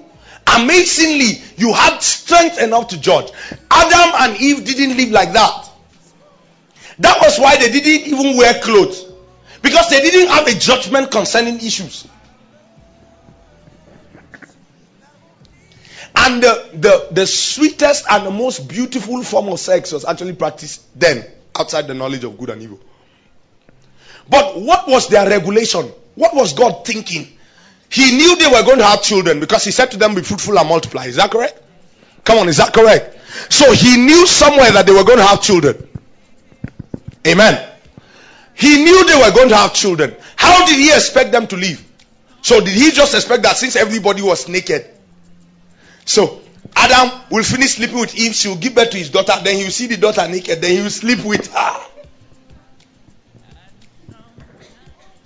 [0.47, 3.31] Amazingly, you had strength enough to judge.
[3.69, 5.69] Adam and Eve didn't live like that.
[6.99, 9.05] That was why they didn't even wear clothes.
[9.61, 12.07] Because they didn't have a judgment concerning issues.
[16.25, 20.81] And the, the, the sweetest and the most beautiful form of sex was actually practiced
[20.97, 22.79] then, outside the knowledge of good and evil.
[24.29, 25.91] But what was their regulation?
[26.15, 27.27] What was God thinking?
[27.89, 30.57] He knew they were going to have children because He said to them, Be fruitful
[30.57, 31.05] and multiply.
[31.07, 31.61] Is that correct?
[32.23, 33.17] Come on, is that correct?
[33.51, 35.89] So He knew somewhere that they were going to have children.
[37.27, 37.69] Amen.
[38.53, 40.15] He knew they were going to have children.
[40.37, 41.83] How did he expect them to live?
[42.41, 44.85] So did he just expect that since everybody was naked?
[46.05, 46.41] So
[46.75, 49.63] Adam will finish sleeping with Eve, she will give birth to his daughter, then he
[49.63, 51.79] will see the daughter naked, then he will sleep with her.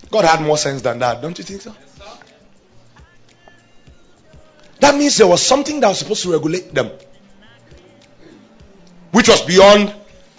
[0.09, 1.75] God had more sense than that, don't you think so?
[4.79, 6.91] That means there was something that was supposed to regulate them,
[9.11, 9.93] which was beyond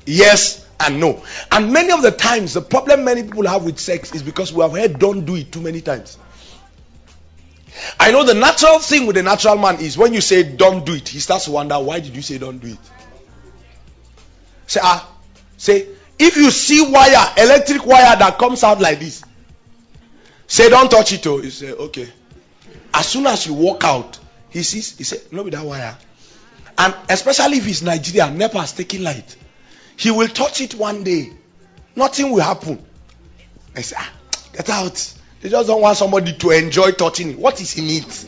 [0.06, 1.24] yes and no.
[1.50, 4.62] And many of the times, the problem many people have with sex is because we
[4.62, 6.16] have heard don't do it too many times.
[8.08, 10.94] I know the natural thing with the natural man is when you say don't do
[10.94, 12.78] it, he starts to wonder why did you say don't do it?
[14.66, 15.06] Say ah,
[15.58, 15.86] say
[16.18, 19.22] if you see wire, electric wire that comes out like this,
[20.46, 21.26] say don't touch it.
[21.26, 22.08] Oh, you say okay.
[22.94, 24.18] As soon as you walk out,
[24.48, 24.96] he sees.
[24.96, 25.94] He said no, with that wire,
[26.78, 29.36] and especially if he's Nigeria, NEPA is taking light.
[29.98, 31.30] He will touch it one day.
[31.94, 32.82] Nothing will happen.
[33.76, 34.10] I say, ah,
[34.54, 35.17] get out.
[35.40, 37.38] They just don't want somebody to enjoy touching it.
[37.38, 38.26] What is in it?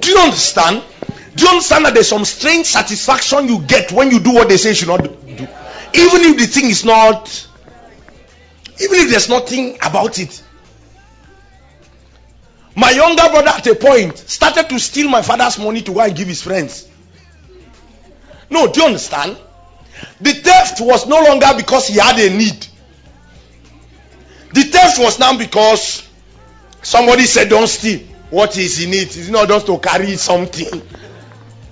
[0.00, 0.82] Do you understand?
[1.36, 4.56] Do you understand that there's some strange satisfaction you get when you do what they
[4.56, 5.10] say you should not do?
[5.94, 7.48] Even if the thing is not,
[8.80, 10.42] even if there's nothing about it.
[12.74, 16.16] My younger brother at a point started to steal my father's money to go and
[16.16, 16.88] give his friends.
[18.50, 19.36] No, do you understand?
[20.20, 22.66] The theft was no longer because he had a need.
[24.52, 26.08] The theft was now because
[26.82, 28.00] somebody said, Don't steal.
[28.30, 29.16] What is in it?
[29.16, 30.82] It's not just to carry something.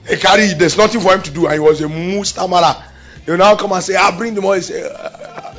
[0.08, 0.48] He carry.
[0.48, 1.46] There's nothing for him to do.
[1.46, 2.82] And he was a mustamara.
[3.24, 4.60] He now come and say, I'll bring the money.
[4.60, 5.56] Say, uh, uh,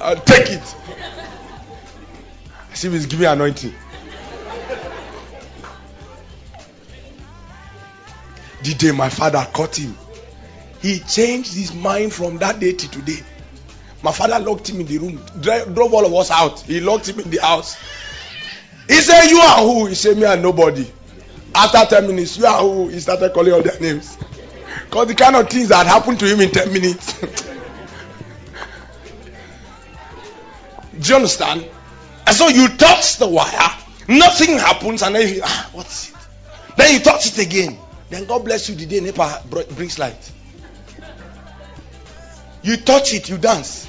[0.00, 0.74] uh, take it.
[2.72, 3.74] See he's giving anointing.
[8.62, 9.96] The day my father caught him,
[10.80, 13.20] he changed his mind from that day to today.
[14.02, 16.60] My father locked him in the room, drove all of us out.
[16.60, 17.76] He locked him in the house.
[18.88, 19.86] He said, You are who?
[19.86, 20.90] He said, Me and nobody.
[21.54, 22.88] After 10 minutes, you are who?
[22.88, 24.16] He started calling all their names.
[24.84, 27.20] Because the kind of things that happened to him in 10 minutes.
[30.98, 31.68] Do you understand?
[32.26, 33.70] And so you touch the wire,
[34.08, 36.16] nothing happens, and then you, ah, what's it?
[36.76, 37.78] Then you touch it again.
[38.08, 40.32] Then God bless you the day NEPA brings light.
[42.62, 43.88] You touch it, you dance.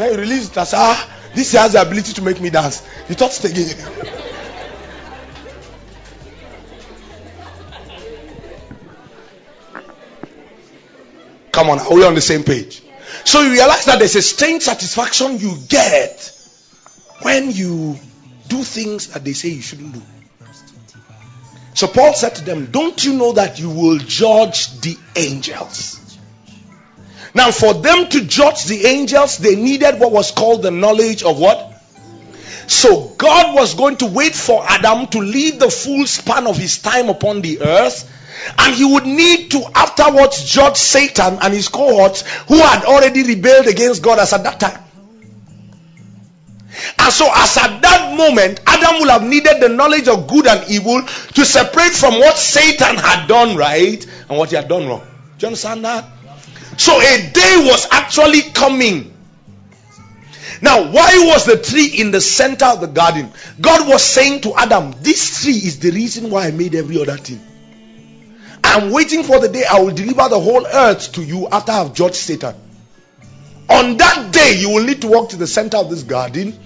[0.00, 2.82] Then you release it as ah, this has the ability to make me dance.
[3.10, 3.76] You touch it again.
[11.52, 12.80] Come on, are we on the same page?
[13.24, 16.34] So you realize that there's a strange satisfaction you get
[17.20, 17.98] when you
[18.48, 20.00] do things that they say you shouldn't do.
[21.74, 25.99] So Paul said to them, Don't you know that you will judge the angels?
[27.34, 31.38] Now, for them to judge the angels, they needed what was called the knowledge of
[31.38, 31.70] what?
[32.66, 36.78] So, God was going to wait for Adam to live the full span of his
[36.78, 38.08] time upon the earth,
[38.58, 43.66] and he would need to afterwards judge Satan and his cohorts who had already rebelled
[43.66, 44.82] against God as at that time.
[46.98, 50.70] And so, as at that moment, Adam will have needed the knowledge of good and
[50.70, 55.00] evil to separate from what Satan had done right and what he had done wrong.
[55.38, 56.04] Do you understand that?
[56.76, 59.14] So, a day was actually coming.
[60.62, 63.30] Now, why was the tree in the center of the garden?
[63.60, 67.16] God was saying to Adam, This tree is the reason why I made every other
[67.16, 67.40] thing.
[68.62, 71.94] I'm waiting for the day I will deliver the whole earth to you after I've
[71.94, 72.54] judged Satan.
[73.68, 76.58] On that day, you will need to walk to the center of this garden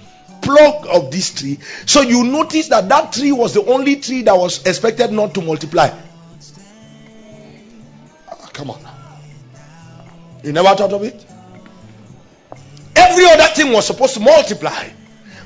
[0.45, 1.59] plug of this tree.
[1.87, 5.43] So you notice that that tree was the only tree that was expected not to
[5.43, 5.89] multiply.
[8.29, 8.94] Ah, come on.
[10.45, 11.25] You never thought of it?
[12.95, 14.91] Every other thing was supposed to multiply.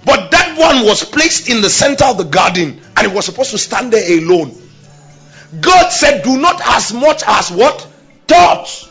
[0.05, 3.53] But that one was placed in the center of the garden and it was supposed
[3.53, 4.61] to stand there alone.
[5.61, 7.87] God said, Do not as much as what?
[8.27, 8.87] Touch.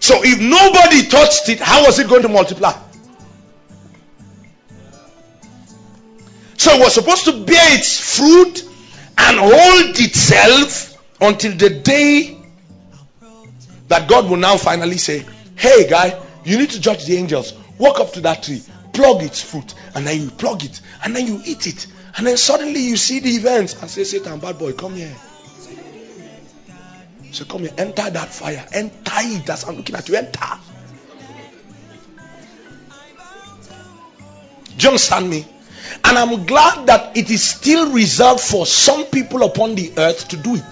[0.00, 2.72] So if nobody touched it, how was it going to multiply?
[6.58, 8.62] So it was supposed to bear its fruit
[9.16, 12.41] and hold itself until the day
[13.92, 15.22] that God will now finally say,
[15.54, 17.52] Hey, guy, you need to judge the angels.
[17.76, 18.62] Walk up to that tree,
[18.94, 21.86] plug its fruit, and then you plug it, and then you eat it.
[22.16, 25.14] And then suddenly you see the events and say, Satan, bad boy, come here.
[27.32, 30.40] So come here, enter that fire, enter it as I'm looking at you, enter.
[34.78, 35.46] Do you understand me?
[36.02, 40.38] And I'm glad that it is still reserved for some people upon the earth to
[40.38, 40.64] do it.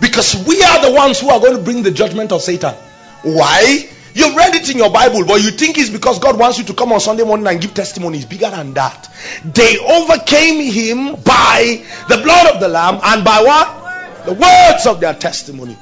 [0.00, 2.74] Because we are the ones who are going to bring the judgment of Satan.
[3.22, 3.88] Why?
[4.14, 6.74] You read it in your Bible, but you think it's because God wants you to
[6.74, 8.24] come on Sunday morning and give testimonies.
[8.24, 9.08] Bigger than that.
[9.44, 14.26] They overcame him by the blood of the Lamb and by what?
[14.26, 15.76] The words of their testimony.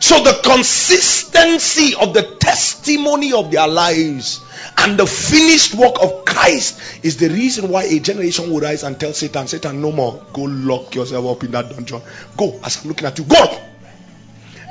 [0.00, 4.40] So the consistency of the testimony of their lives
[4.78, 8.98] and the finished work of Christ is the reason why a generation will rise and
[8.98, 10.24] tell Satan, Satan, no more.
[10.32, 12.00] Go lock yourself up in that dungeon.
[12.34, 13.60] Go, as I'm looking at you, go.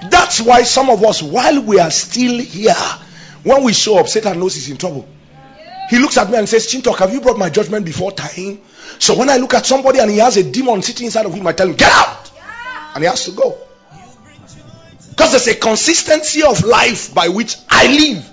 [0.09, 2.73] That's why some of us, while we are still here,
[3.43, 5.07] when we show up, Satan knows he's in trouble.
[5.91, 8.61] He looks at me and says, Chingtok, have you brought my judgment before time?
[8.97, 11.45] So when I look at somebody and he has a demon sitting inside of him,
[11.45, 12.31] I tell him, Get out!
[12.95, 13.68] And he has to go.
[15.19, 18.31] Because there's a consistency of life by which I live.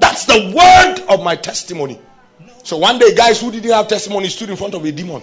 [0.00, 2.00] That's the word of my testimony.
[2.64, 5.22] So one day, guys who didn't have testimony stood in front of a demon.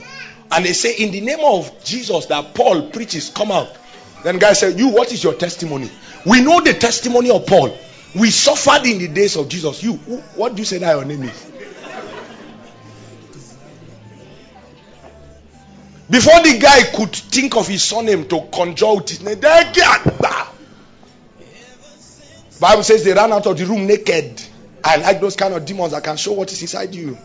[0.49, 3.75] And they say, In the name of Jesus that Paul preaches, come out.
[4.23, 5.91] Then guys said, You, what is your testimony?
[6.25, 7.77] We know the testimony of Paul.
[8.17, 9.83] We suffered in the days of Jesus.
[9.83, 9.95] You,
[10.37, 11.51] what do you say that your name is?
[16.09, 19.41] Before the guy could think of his surname to conjure with his name,
[22.59, 24.41] Bible says they ran out of the room naked.
[24.83, 27.17] I like those kind of demons that can show what is inside you.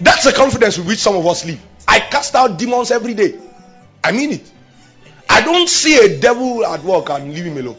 [0.00, 1.60] That's the confidence with which some of us live.
[1.86, 3.38] I cast out demons every day.
[4.02, 4.52] I mean it.
[5.30, 7.76] I don't see a devil at work and leave him alone.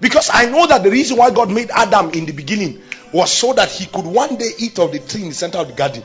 [0.00, 2.82] Because I know that the reason why God made Adam in the beginning
[3.12, 5.68] was so that he could one day eat of the tree in the center of
[5.68, 6.02] the garden.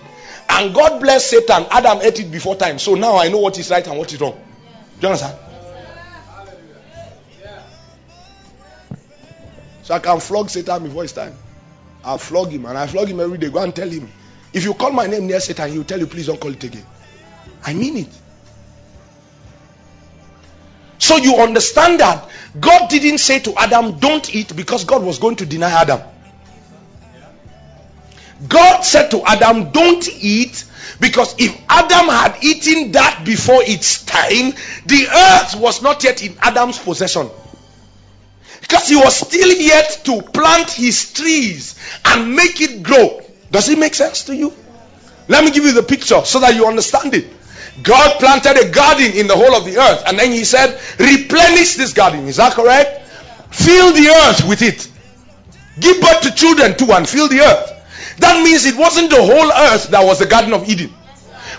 [0.49, 1.65] And God bless Satan.
[1.71, 2.79] Adam ate it before time.
[2.79, 4.33] So now I know what is right and what is wrong.
[4.99, 5.37] Do you understand?
[9.83, 11.35] So I can flog Satan before it's time.
[12.03, 13.49] I'll flog him and I flog him every day.
[13.49, 14.09] Go and tell him.
[14.53, 16.85] If you call my name near Satan, he'll tell you, please don't call it again.
[17.65, 18.09] I mean it.
[20.99, 22.29] So you understand that
[22.59, 26.01] God didn't say to Adam, don't eat because God was going to deny Adam.
[28.47, 30.65] God said to Adam, don't eat
[30.99, 34.53] because if Adam had eaten that before its time,
[34.85, 37.29] the earth was not yet in Adam's possession.
[38.73, 43.21] Because he was still yet to plant his trees and make it grow.
[43.51, 44.51] Does it make sense to you?
[45.27, 47.27] Let me give you the picture so that you understand it.
[47.83, 51.75] God planted a garden in the whole of the earth, and then He said, Replenish
[51.75, 52.25] this garden.
[52.25, 53.07] Is that correct?
[53.51, 54.89] Fill the earth with it.
[55.79, 58.17] Give birth to children too and fill the earth.
[58.21, 60.91] That means it wasn't the whole earth that was the Garden of Eden.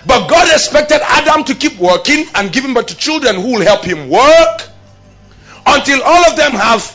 [0.05, 3.85] But God expected Adam to keep working and giving birth to children who will help
[3.85, 4.63] him work
[5.65, 6.94] until all of them have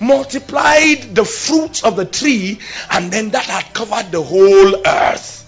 [0.00, 2.58] multiplied the fruits of the tree
[2.90, 5.40] and then that had covered the whole earth.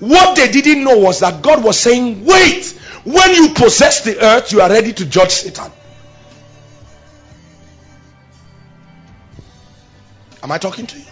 [0.00, 2.66] What they didn't know was that God was saying, wait,
[3.04, 5.72] when you possess the earth, you are ready to judge Satan.
[10.42, 11.04] Am I talking to you?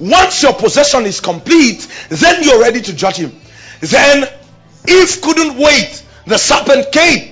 [0.00, 3.38] Once your possession is complete, then you're ready to judge him.
[3.80, 4.24] Then,
[4.88, 6.04] Eve couldn't wait.
[6.26, 7.29] The serpent came.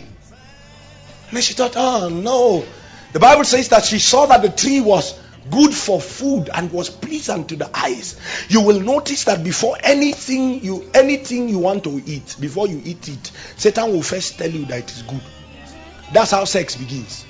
[1.28, 2.64] And then she thought, oh no.
[3.12, 5.18] The Bible says that she saw that the tree was
[5.50, 8.18] good for food and was pleasant to the eyes.
[8.48, 13.08] You will notice that before anything you anything you want to eat before you eat
[13.08, 15.22] it satan will first tell you that it is good.
[16.12, 17.24] That's how sex begins.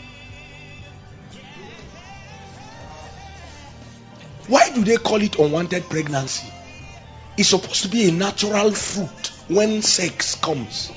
[4.46, 6.51] Why do they call it unwanted pregnancy?
[7.36, 10.90] It's supposed to be a natural fruit when sex comes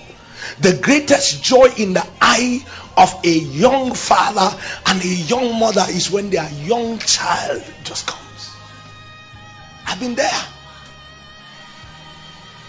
[0.59, 2.65] the greatest joy in the eye
[2.97, 8.49] of a young father and a young mother is when their young child just comes.
[9.87, 10.43] I've been there.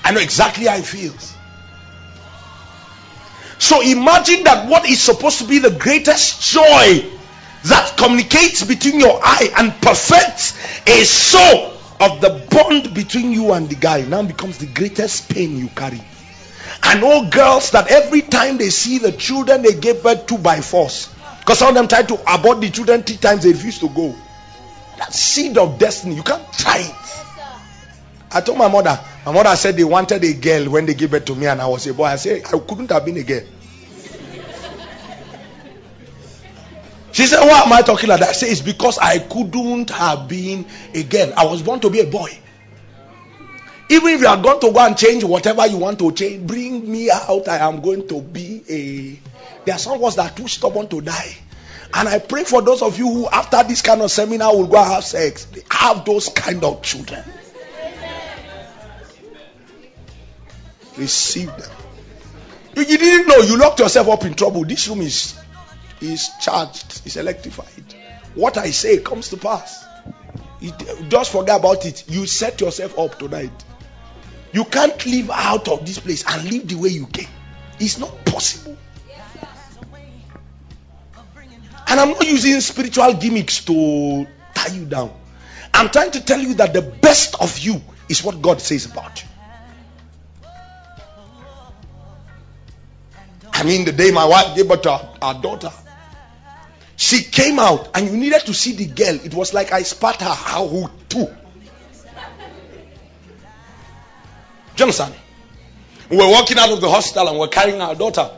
[0.05, 1.35] I know exactly how it feels.
[3.59, 7.09] So imagine that what is supposed to be the greatest joy
[7.65, 13.69] that communicates between your eye and perfects a soul of the bond between you and
[13.69, 16.01] the guy now becomes the greatest pain you carry.
[16.93, 20.61] I know girls that every time they see the children they gave birth to by
[20.61, 21.09] force,
[21.41, 24.15] because some of them tried to abort the children three times, they refused to go.
[24.99, 26.95] That seed of destiny, you can't try it.
[28.31, 31.25] I told my mother, my mother said they wanted a girl when they gave birth
[31.27, 32.05] to me, and I was a boy.
[32.05, 33.41] I said, I couldn't have been a girl.
[37.13, 38.29] She said, Why am I talking like that?
[38.29, 41.33] I said, It's because I couldn't have been a girl.
[41.39, 42.39] I was born to be a boy.
[43.93, 46.91] Even if you are going to go and change whatever you want to change, bring
[46.91, 47.47] me out.
[47.47, 49.65] I am going to be a.
[49.67, 51.37] There are some of us that are too stubborn to die.
[51.93, 54.79] And I pray for those of you who, after this kind of seminar, will go
[54.79, 55.47] and have sex.
[55.71, 57.23] Have those kind of children.
[60.97, 61.71] Receive them.
[62.75, 64.65] You didn't know you locked yourself up in trouble.
[64.65, 65.39] This room is
[66.01, 67.95] is charged, is electrified.
[68.35, 69.85] What I say comes to pass.
[70.63, 72.09] It, just forget about it.
[72.09, 73.53] You set yourself up tonight.
[74.53, 77.29] You can't live out of this place and live the way you came.
[77.81, 78.77] It's not possible.
[81.89, 85.13] And I'm not using spiritual gimmicks to tie you down.
[85.75, 89.23] I'm trying to tell you that the best of you is what God says about
[89.23, 89.29] you.
[93.53, 95.71] I mean, the day my wife gave birth to our, our daughter,
[96.97, 99.19] she came out and you needed to see the girl.
[99.25, 101.29] It was like I spat her out too.
[104.77, 105.15] Do you understand?
[106.11, 108.31] We were walking out of the hospital and we're carrying our daughter.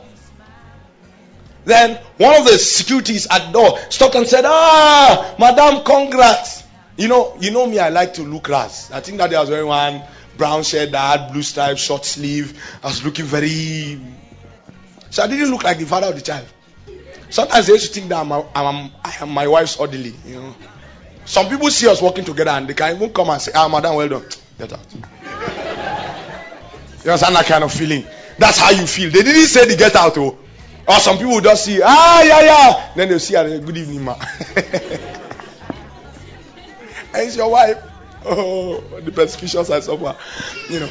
[1.65, 6.63] Then one of the securities at the door stopped and said, Ah, Madam, congrats.
[6.97, 8.91] You know, you know me, I like to look ras.
[8.91, 10.01] I think that there was wearing one
[10.37, 12.61] brown shirt that had blue stripe, short sleeve.
[12.83, 13.99] I was looking very.
[15.09, 16.45] So I didn't look like the father of the child.
[17.29, 20.13] Sometimes they used to think that I'm, a, I'm, I am my wife's orderly.
[20.25, 20.55] You know,
[21.25, 23.95] some people see us working together and they can even come and say, "Ah, madam,
[23.95, 24.25] well done."
[24.57, 25.74] Get out.
[27.05, 28.03] You understand that kind of feeling?
[28.39, 29.11] That's how you feel.
[29.11, 30.39] They didn't say the get out, oh.
[30.87, 32.93] Or some people just see, ah, yeah, yeah.
[32.95, 34.13] Then they'll see, good evening, ma.
[34.55, 34.67] and
[37.13, 37.77] it's your wife.
[38.25, 40.17] Oh, the persecutions I suffer.
[40.67, 40.89] You know.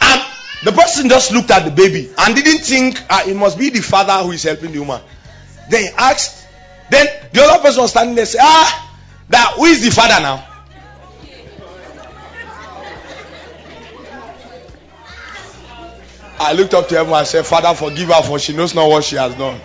[0.00, 0.22] And
[0.64, 3.82] the person just looked at the baby and didn't think uh, it must be the
[3.82, 5.00] father who is helping the woman.
[5.70, 6.44] Then he asked,
[6.90, 8.98] then the other person was standing there and said, ah,
[9.28, 10.49] that who is the father now?
[16.40, 19.04] I looked up to heaven and said, Father, forgive her for she knows not what
[19.04, 19.60] she has done.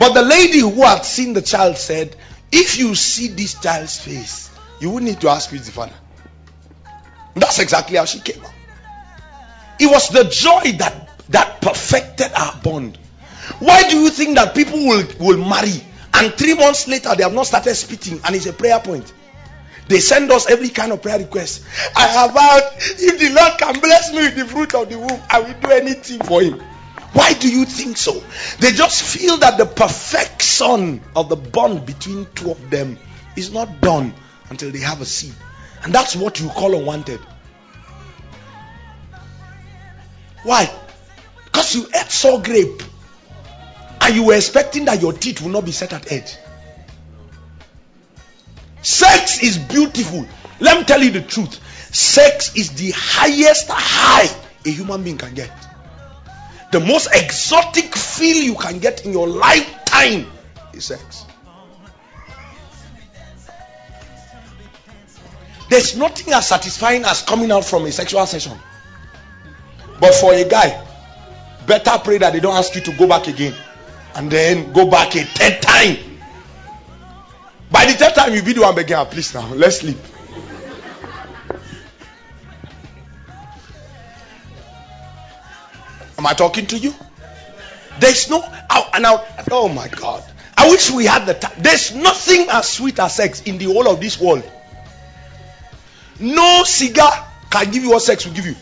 [0.00, 2.16] But the lady who had seen the child said,
[2.50, 5.94] If you see this child's face, you would need to ask is the father.
[7.34, 8.52] That's exactly how she came out.
[9.78, 12.98] It was the joy that, that perfected our bond.
[13.60, 15.80] Why do you think that people will, will marry
[16.14, 19.12] and three months later they have not started spitting and it's a prayer point?
[19.88, 21.64] They send us every kind of prayer request.
[21.96, 25.20] I have vowed, if the Lord can bless me with the fruit of the womb,
[25.30, 26.60] I will do anything for him.
[27.12, 28.22] Why do you think so?
[28.58, 32.98] They just feel that the perfection of the bond between two of them
[33.36, 34.12] is not done
[34.50, 35.34] until they have a seed.
[35.84, 37.20] And that's what you call unwanted.
[40.42, 40.70] Why?
[41.44, 42.82] Because you ate sour grape
[44.00, 46.36] and you were expecting that your teeth will not be set at edge.
[48.86, 50.24] Sex is beautiful.
[50.60, 51.54] Let me tell you the truth.
[51.92, 54.28] Sex is the highest high
[54.64, 55.50] a human being can get.
[56.70, 60.30] The most exotic feel you can get in your lifetime
[60.72, 61.24] is sex.
[65.68, 68.56] There's nothing as satisfying as coming out from a sexual session.
[69.98, 70.80] But for a guy,
[71.66, 73.54] better pray that they don't ask you to go back again
[74.14, 76.15] and then go back a third time
[77.70, 79.98] by the third time you be the one begging, ah, please now, let's sleep.
[86.18, 86.94] Am I talking to you?
[88.00, 89.24] There's no oh, now.
[89.50, 90.24] Oh my God!
[90.56, 91.52] I wish we had the time.
[91.58, 94.42] There's nothing as sweet as sex in the whole of this world.
[96.18, 97.12] No cigar
[97.50, 98.56] can give you what sex will give you.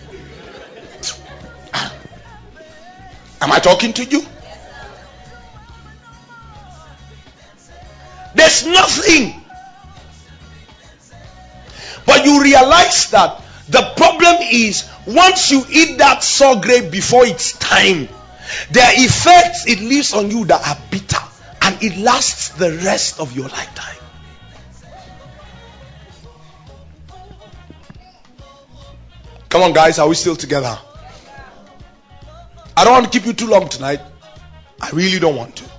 [3.41, 4.25] Am I talking to you?
[8.35, 9.41] There's nothing.
[12.07, 17.53] But you realize that the problem is once you eat that sour grape before its
[17.59, 18.09] time,
[18.71, 21.23] the effects it leaves on you that are bitter
[21.63, 23.95] and it lasts the rest of your lifetime.
[29.49, 30.77] Come on, guys, are we still together?
[32.77, 34.01] I don't want to keep you too long tonight.
[34.81, 35.74] I really don't want to.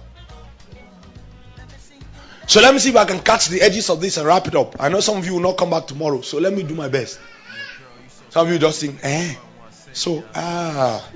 [2.47, 4.55] So let me see if I can catch the edges of this and wrap it
[4.55, 4.75] up.
[4.79, 6.87] I know some of you will not come back tomorrow, so let me do my
[6.87, 7.19] best.
[8.29, 9.35] Some of you just think, eh?
[9.93, 11.07] So, ah,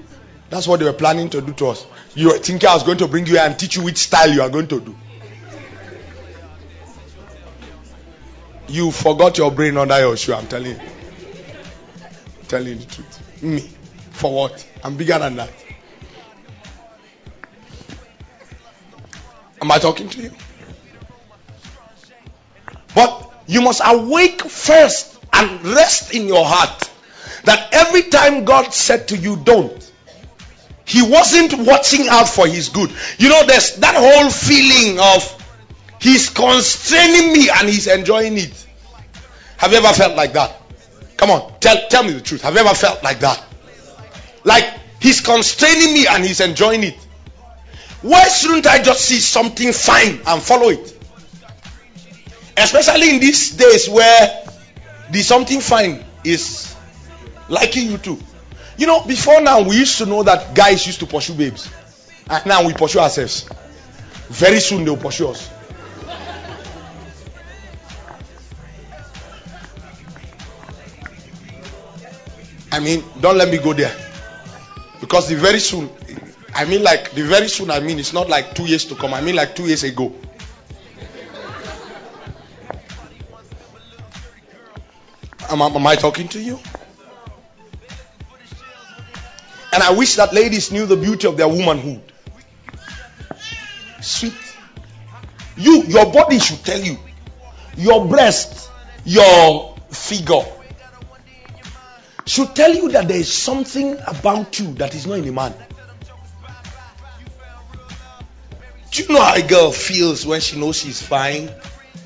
[0.49, 1.85] that's what they were planning to do to us.
[2.15, 4.41] You thinking I was going to bring you here and teach you which style you
[4.41, 4.95] are going to do.
[8.67, 10.79] You forgot your brain under your shoe, I'm telling you.
[12.47, 13.43] Telling you the truth.
[13.43, 13.59] Me.
[14.11, 14.67] For what?
[14.83, 15.49] I'm bigger than that.
[19.61, 20.31] Am I talking to you?
[22.95, 26.89] But you must awake first and rest in your heart
[27.45, 29.91] that every time God said to you, don't,
[30.85, 32.91] He wasn't watching out for His good.
[33.17, 35.35] You know, there's that whole feeling of
[36.01, 38.67] He's constraining me and He's enjoying it.
[39.57, 40.55] Have you ever felt like that?
[41.17, 42.43] Come on, tell, tell me the truth.
[42.43, 43.43] Have you ever felt like that?
[44.43, 44.65] Like
[45.01, 46.97] He's constraining me and He's enjoying it.
[48.01, 50.98] Why shouldn't I just see something fine and follow it?
[52.59, 54.43] Especially in these days where
[55.11, 56.75] the something fine is
[57.47, 58.19] liking you too.
[58.77, 61.69] You know, before now we used to know that guys used to pursue babes.
[62.29, 63.49] And now we pursue ourselves.
[64.27, 65.49] Very soon they'll pursue us.
[72.71, 73.95] I mean, don't let me go there.
[74.99, 75.89] Because the very soon,
[76.53, 79.13] I mean, like, the very soon, I mean, it's not like two years to come.
[79.13, 80.13] I mean, like two years ago.
[85.49, 86.59] Am, am I talking to you?
[89.71, 92.01] And I wish that ladies knew the beauty of their womanhood.
[94.01, 94.33] Sweet.
[95.57, 96.97] You, your body should tell you.
[97.77, 98.69] Your breast,
[99.05, 100.43] your figure
[102.29, 105.53] should tell you that there is something about you that is not in a man.
[108.91, 111.49] Do you know how a girl feels when she knows she's fine?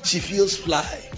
[0.03, 1.12] She feels fly.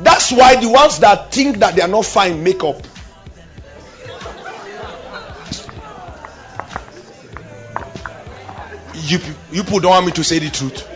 [0.00, 2.76] That's why the ones that think that they are not fine make up.
[8.94, 9.18] You,
[9.52, 10.86] you people don't want me to say the truth.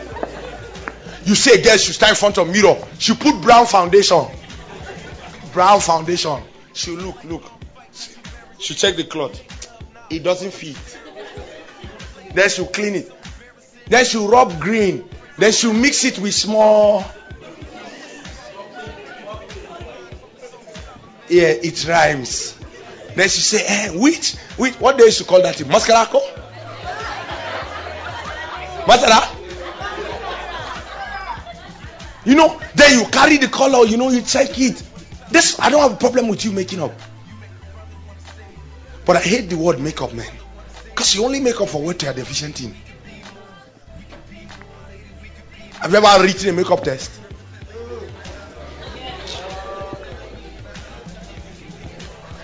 [1.25, 2.77] You say girl should stand in front of mirror.
[2.99, 4.27] She put brown foundation.
[5.53, 6.43] Brown foundation.
[6.73, 7.45] She look, look.
[8.59, 9.41] She check the cloth.
[10.11, 10.77] It doesn't fit.
[12.35, 13.13] Then she'll clean it.
[13.87, 15.09] Then she'll rub green.
[15.39, 17.05] Then she'll mix it with small.
[21.31, 22.59] Yeah, it rhymes.
[23.15, 25.57] Then she say, eh, which, which, what day she call that?
[25.57, 26.21] Mascarako?
[28.87, 29.37] Mascara?
[32.25, 34.83] You know, then you carry the color, you know, you check it.
[35.31, 36.93] This I don't have a problem with you making up.
[39.07, 40.31] But I hate the word makeup, man.
[40.87, 42.75] Because you only make up for what you are deficient in.
[45.81, 47.20] Have you ever written a makeup test?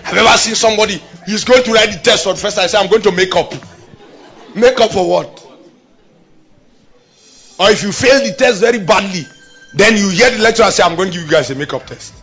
[0.07, 2.63] Have ever seen somebody he's going to write the test for the first time?
[2.63, 3.53] I say, I'm going to make up.
[4.55, 5.45] Make up for what?
[7.59, 9.23] Or if you fail the test very badly,
[9.73, 12.13] then you hear the lecturer say, I'm going to give you guys a makeup test.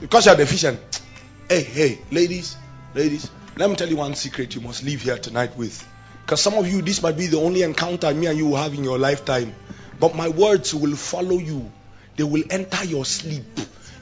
[0.00, 1.00] Because you are deficient.
[1.48, 2.56] Hey, hey, ladies,
[2.92, 5.86] ladies, let me tell you one secret you must leave here tonight with.
[6.22, 8.74] Because some of you, this might be the only encounter me and you will have
[8.74, 9.54] in your lifetime.
[10.00, 11.70] But my words will follow you,
[12.16, 13.44] they will enter your sleep.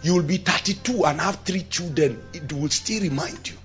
[0.03, 2.23] You will be 32 and have three children.
[2.33, 3.57] It will still remind you.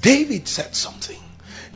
[0.00, 1.20] David said something.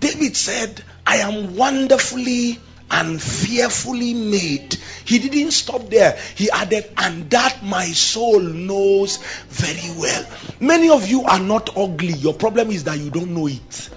[0.00, 2.58] David said, I am wonderfully
[2.90, 4.74] and fearfully made.
[5.04, 6.18] He didn't stop there.
[6.34, 10.26] He added, and that my soul knows very well.
[10.60, 12.12] Many of you are not ugly.
[12.14, 13.90] Your problem is that you don't know it.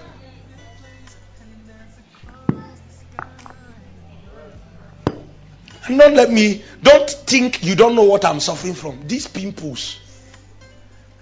[5.88, 9.08] Don't let me, don't think you don't know what I'm suffering from.
[9.08, 9.98] These pimples.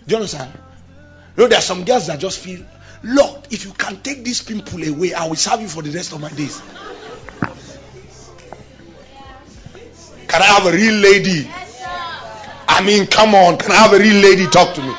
[0.07, 0.53] Do you understand?
[1.37, 2.65] You know, there are some girls that just feel,
[3.05, 6.13] Lord, if you can take this pimple away, I will serve you for the rest
[6.13, 6.61] of my days.
[10.29, 11.49] Can I have a real lady?
[12.69, 13.59] I mean, come on.
[13.59, 14.95] Can I have a real lady talk to me?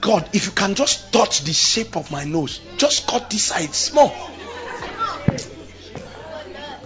[0.00, 3.74] God, if you can just touch the shape of my nose, just cut this side
[3.74, 4.12] small.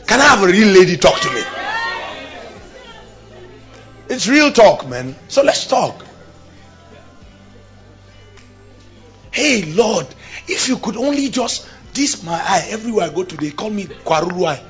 [0.09, 1.42] Can I have a real lady talk to me?
[4.09, 5.14] It's real talk, man.
[5.28, 6.02] So let's talk.
[9.30, 10.06] Hey, Lord,
[10.48, 13.84] if you could only just this my eye everywhere I go to, they call me
[13.84, 14.64] Kwaruru eye.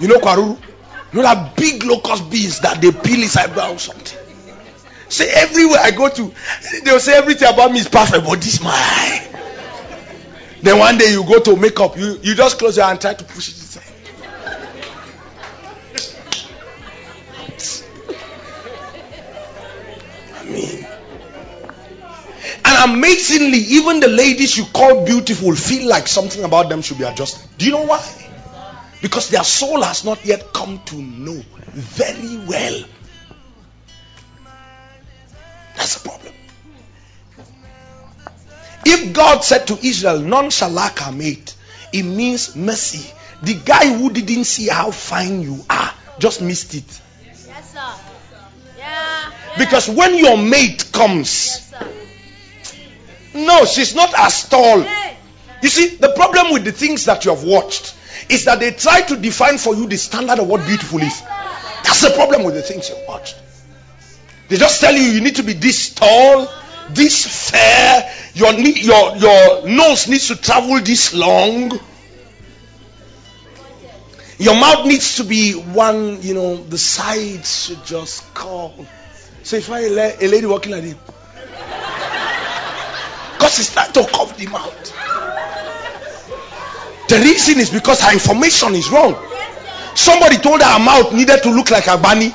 [0.00, 0.58] You know Kwaruru?
[1.12, 4.18] You know that big locust beans that they peel inside or something.
[5.08, 6.34] Say everywhere I go to,
[6.84, 9.28] they'll say everything about me is perfect, but this my eye.
[10.60, 13.14] Then one day you go to makeup, you, you just close your eye and try
[13.14, 13.67] to push it
[22.68, 27.04] and amazingly, even the ladies you call beautiful feel like something about them should be
[27.04, 27.48] adjusted.
[27.56, 28.04] Do you know why?
[29.00, 31.40] Because their soul has not yet come to know
[31.72, 32.84] very well.
[35.76, 36.34] That's the problem.
[38.84, 41.54] If God said to Israel, None shall lack mate,
[41.92, 43.14] it means mercy.
[43.42, 47.00] The guy who didn't see how fine you are just missed it.
[47.24, 47.94] Yes, sir.
[48.76, 49.32] Yeah.
[49.56, 51.68] Because when your mate comes, Yes.
[53.46, 54.84] No, she's not as tall.
[55.62, 57.94] You see, the problem with the things that you have watched
[58.28, 61.22] is that they try to define for you the standard of what beautiful is.
[61.84, 63.36] That's the problem with the things you've watched.
[64.48, 66.48] They just tell you you need to be this tall,
[66.90, 71.78] this fair, your your your nose needs to travel this long.
[74.38, 78.88] Your mouth needs to be one, you know, the sides should just curve.
[79.42, 80.94] So if I a lady walking like this,
[83.48, 84.74] because it's trying to curve the mouth.
[87.08, 89.16] The reason is because her information is wrong.
[89.94, 92.30] Somebody told her her mouth needed to look like Agbani.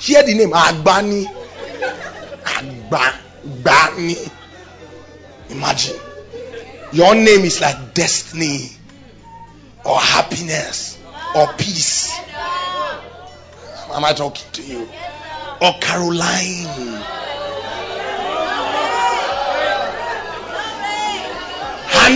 [0.00, 1.26] Hear the name Agbani.
[2.44, 4.30] Agbani.
[5.50, 5.96] Imagine.
[6.92, 8.70] Your name is like destiny
[9.84, 10.98] or happiness
[11.34, 12.20] or peace.
[13.92, 14.88] Am I talking to you?
[15.60, 17.19] Or Caroline.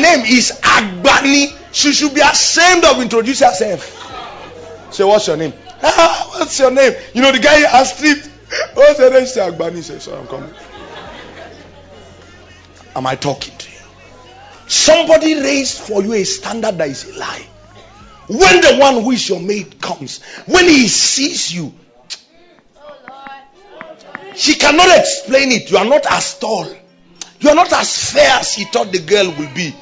[0.01, 1.57] Name is Agbani.
[1.73, 4.93] She should be ashamed of introducing herself.
[4.93, 5.53] Say, what's your name?
[5.87, 6.95] Ah, what's your name?
[7.13, 8.27] You know, the guy has stripped.
[8.75, 9.25] What's your name?
[9.25, 9.83] Agbani.
[9.83, 10.51] Say, sorry, I'm coming.
[12.97, 13.79] Am I talking to you?
[14.67, 17.47] Somebody raised for you a standard that is a lie.
[18.29, 21.75] When the one who is your mate comes, when he sees you,
[22.77, 24.35] Oh, Lord.
[24.37, 25.71] he cannot explain it.
[25.71, 26.67] You are not as tall.
[27.41, 29.75] You are not as fair as he thought the girl will be.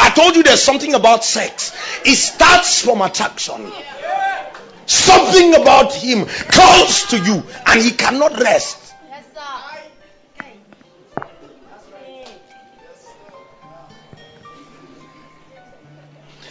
[0.00, 1.72] I told you there's something about sex.
[2.04, 3.70] It starts from attraction.
[4.86, 8.94] Something about him calls to you and he cannot rest.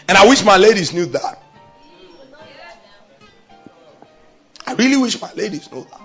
[0.09, 1.43] And I wish my ladies knew that.
[4.65, 6.01] I really wish my ladies knew that.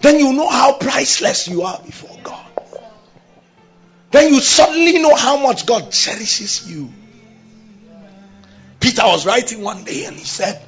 [0.00, 2.45] Then you know how priceless you are before God.
[4.16, 6.90] Then you suddenly know how much God cherishes you.
[8.80, 10.58] Peter was writing one day and he said,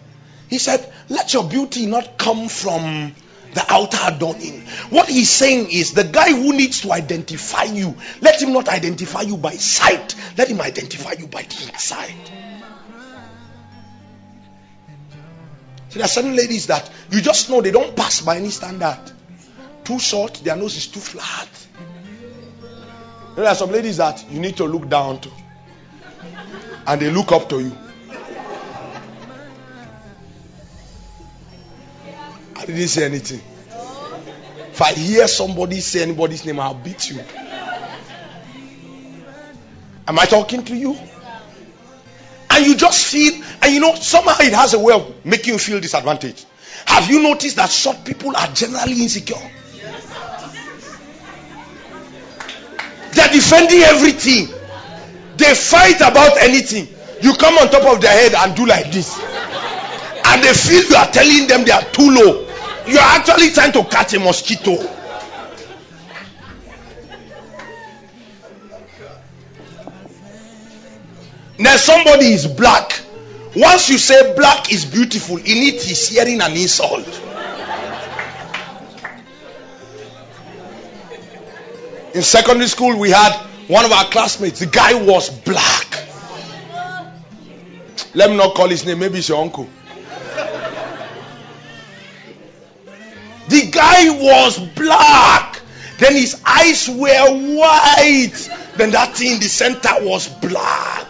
[0.51, 3.15] he said, let your beauty not come from
[3.55, 4.67] the outer adorning.
[4.91, 9.23] What he's saying is the guy who needs to identify you, let him not identify
[9.23, 12.31] you by sight, let him identify you by the inside.
[15.89, 19.01] So there are certain ladies that you just know they don't pass by any standard.
[19.85, 21.49] Too short, their nose is too flat.
[23.39, 25.31] There are some ladies that you need to look down to,
[26.89, 27.71] and they look up to you.
[32.57, 33.41] I didn't say anything.
[34.73, 37.21] If I hear somebody say anybody's name, I'll beat you.
[40.09, 40.99] Am I talking to you?
[42.51, 45.59] And you just feel, and you know, somehow it has a way of making you
[45.61, 46.45] feel disadvantaged.
[46.87, 49.37] Have you noticed that short people are generally insecure?
[53.29, 54.49] They're defending everything.
[55.37, 56.89] They fight about anything.
[57.23, 59.21] You come on top of their head and do like this.
[60.25, 62.47] And they feel you are telling them they are too low.
[62.87, 64.77] You are actually trying to catch a mosquito.
[71.59, 72.99] Now somebody is black.
[73.57, 77.07] Once you say black is beautiful, in it he's hearing an insult.
[82.19, 83.33] In secondary school, we had
[83.69, 84.59] one of our classmates.
[84.59, 86.05] The guy was black.
[88.13, 88.99] Let me not call his name.
[88.99, 89.69] Maybe it's your uncle.
[93.47, 95.61] The guy was black.
[95.99, 98.51] Then his eyes were white.
[98.75, 101.07] Then that thing in the center was black.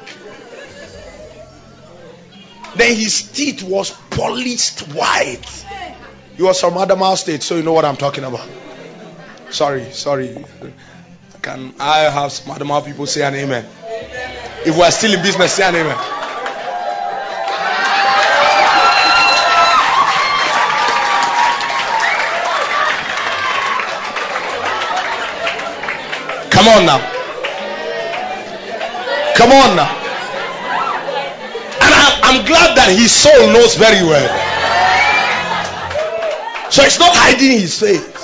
[2.77, 5.65] Then his teeth was polished white.
[6.37, 8.47] He was from Adamawa State, so you know what I'm talking about.
[9.49, 10.45] Sorry, sorry.
[11.49, 13.65] Can I have smart mouth people say an amen?
[13.65, 14.67] amen?
[14.67, 15.97] If we are still in business, say an amen.
[26.51, 27.01] Come on now.
[29.35, 29.89] Come on now.
[31.81, 34.29] And I'm, I'm glad that his soul knows very well.
[36.71, 38.18] So it's not hiding his faith.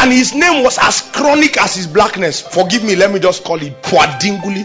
[0.00, 2.40] And his name was as chronic as his blackness.
[2.40, 4.64] Forgive me, let me just call it Puadinguli.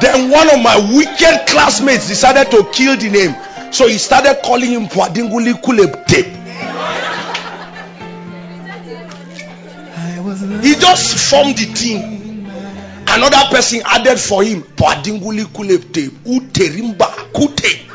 [0.00, 3.34] Then one of my wicked classmates decided to kill the name.
[3.72, 6.36] So he started calling him Puadinguli Kulebte.
[10.62, 12.46] He just formed the team.
[13.08, 16.10] Another person added for him Puadinguli Kulebte.
[16.24, 17.86] Uterimba Kute.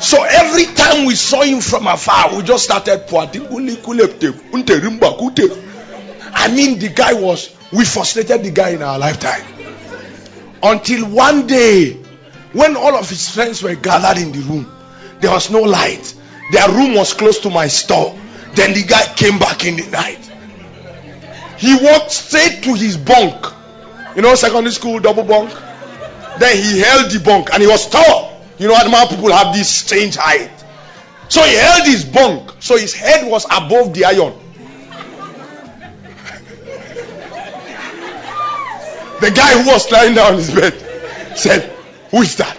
[0.00, 3.36] So every time we saw him from afar, we just started Kute.
[6.32, 9.44] I mean, the guy was, we frustrated the guy in our lifetime.
[10.62, 11.92] Until one day,
[12.52, 14.70] when all of his friends were gathered in the room,
[15.20, 16.14] there was no light.
[16.52, 18.18] Their room was close to my store.
[18.54, 20.18] Then the guy came back in the night.
[21.58, 23.46] He walked straight to his bunk.
[24.16, 25.50] You know, secondary school double bunk.
[26.40, 28.32] Then he held the bunk and he was tall.
[28.58, 30.50] You know, Adama people have this strange height.
[31.28, 32.52] So he held his bunk.
[32.60, 34.32] So his head was above the iron.
[39.20, 40.72] The guy who was lying down on his bed
[41.36, 41.70] said,
[42.10, 42.56] Who is that?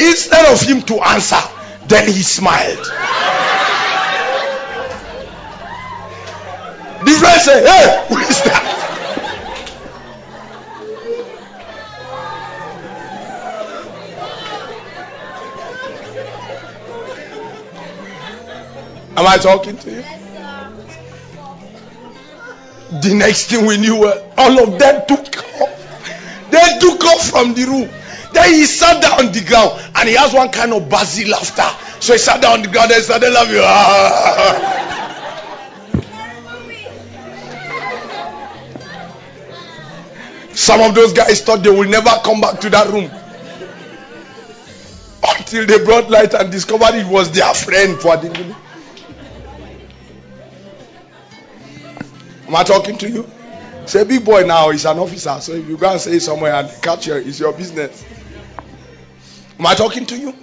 [0.00, 1.57] Instead of him to answer,
[1.88, 2.84] then he smiled.
[7.04, 8.74] The friend said, Hey, who is that?
[19.16, 20.04] Am I talking to you?
[23.00, 26.50] The next thing we knew, uh, all of them took off.
[26.50, 27.97] They took off from the room.
[28.32, 31.68] Then he sat down on the ground and he has one kind of buzzy laughter.
[32.00, 34.88] So he sat down on the ground and started laughing.
[40.54, 43.10] Some of those guys thought they will never come back to that room
[45.26, 48.28] until they brought light and discovered it was their friend for the
[52.48, 53.28] Am I talking to you?
[53.86, 55.38] Say, big boy now is an officer.
[55.40, 58.04] So if you go and say somewhere and catch you, it's your business.
[59.58, 60.34] Am I talking to you?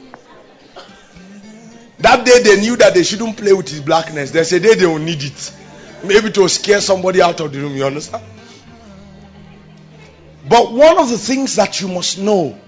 [1.99, 4.31] That day they knew that they shouldn't play with his blackness.
[4.31, 5.53] There's a day they will need it.
[6.03, 7.75] Maybe to scare somebody out of the room.
[7.75, 8.23] You understand?
[10.47, 12.59] But one of the things that you must know,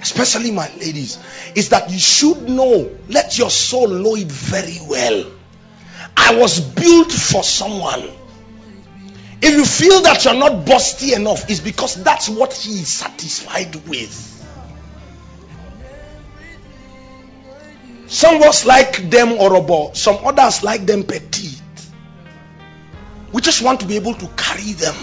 [0.00, 1.18] especially my ladies,
[1.54, 5.30] is that you should know, let your soul know it very well.
[6.16, 8.10] I was built for someone.
[9.40, 13.74] If you feel that you're not busty enough, it's because that's what he is satisfied
[13.88, 14.31] with.
[18.12, 21.62] Some of us like them orobo, some others like them petite.
[23.32, 24.94] We just want to be able to carry them.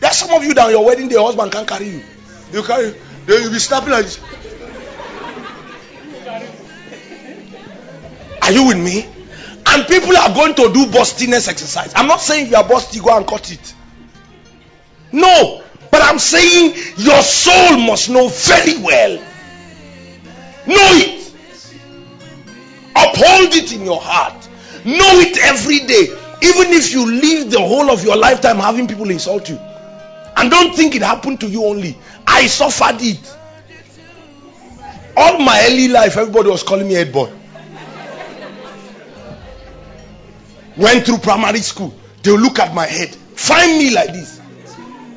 [0.00, 2.02] There are some of you that your wedding day, your husband can't carry you.
[2.52, 2.94] You carry,
[3.26, 4.20] you'll be snapping like this.
[8.42, 9.06] Are you with me?
[9.64, 11.94] And people are going to do bustiness exercise.
[11.96, 13.74] I'm not saying if you are busty, go and cut it.
[15.12, 15.62] No.
[15.90, 19.14] But I'm saying your soul must know very well.
[20.66, 21.25] Know it.
[22.96, 24.48] Uphold it in your heart.
[24.84, 26.04] Know it every day.
[26.42, 29.58] Even if you live the whole of your lifetime having people insult you.
[30.36, 31.96] And don't think it happened to you only.
[32.26, 33.36] I suffered it.
[35.16, 37.32] All my early life, everybody was calling me head boy.
[40.76, 41.94] Went through primary school.
[42.22, 43.14] They'll look at my head.
[43.14, 44.40] Find me like this.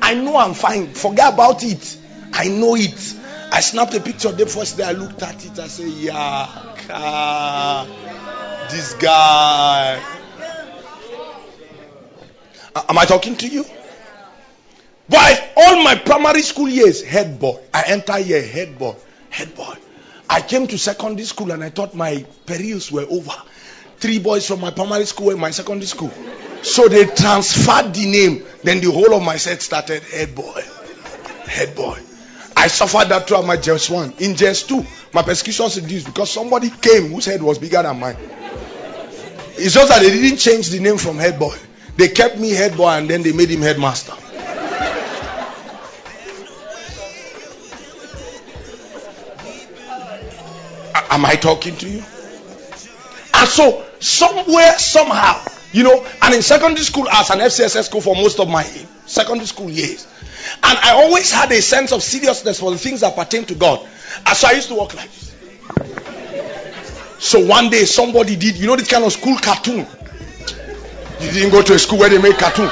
[0.00, 0.88] I know I'm fine.
[0.94, 1.98] Forget about it.
[2.32, 3.14] I know it.
[3.52, 5.58] I snapped a picture the first day I looked at it.
[5.58, 7.86] I said, Yeah, Ah,
[8.70, 10.00] this guy.
[12.88, 13.64] Am I talking to you?
[15.08, 17.58] But all my primary school years, head boy.
[17.74, 18.94] I enter here, head boy,
[19.28, 19.74] head boy.
[20.28, 23.32] I came to secondary school and I thought my perils were over
[23.98, 26.12] three boys from my primary school and my secondary school.
[26.62, 28.46] So they transferred the name.
[28.62, 30.62] Then the whole of my set started head boy.
[31.46, 31.98] Head boy.
[32.60, 34.04] I suffered that throughout my JS 1.
[34.18, 38.18] In JS 2, my persecution reduced because somebody came whose head was bigger than mine.
[39.56, 41.56] It's just that they didn't change the name from head boy.
[41.96, 44.12] They kept me head boy and then they made him headmaster.
[51.10, 52.04] Am I talking to you?
[53.34, 55.42] And so, somewhere, somehow,
[55.72, 58.64] you know, and in secondary school, as an FCSS school for most of my
[59.06, 60.06] secondary school years,
[60.62, 63.86] and I always had a sense of seriousness for the things that pertain to God.
[64.26, 65.34] And so I used to walk like this.
[67.18, 69.86] So one day somebody did, you know, this kind of school cartoon.
[71.20, 72.70] You didn't go to a school where they make cartoon.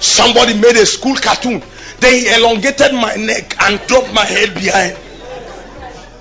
[0.00, 1.62] Somebody made a school cartoon.
[2.00, 4.96] Then he elongated my neck and dropped my head behind.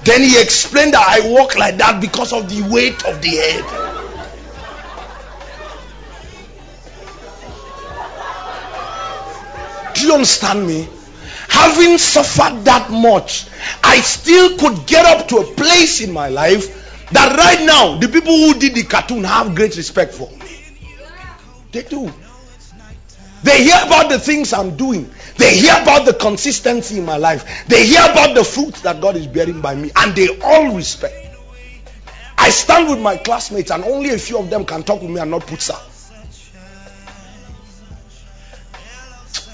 [0.05, 4.04] Then he explained that I walk like that because of the weight of the head.
[10.05, 10.87] Do you understand me?
[11.49, 13.47] Having suffered that much,
[13.83, 18.07] I still could get up to a place in my life that right now the
[18.07, 20.45] people who did the cartoon have great respect for me.
[21.71, 22.13] They do.
[23.41, 25.09] They hear about the things I'm doing.
[25.37, 27.65] They hear about the consistency in my life.
[27.67, 29.89] They hear about the fruits that God is bearing by me.
[29.95, 31.15] And they all respect.
[32.37, 35.19] I stand with my classmates, and only a few of them can talk with me
[35.19, 35.94] and not put up.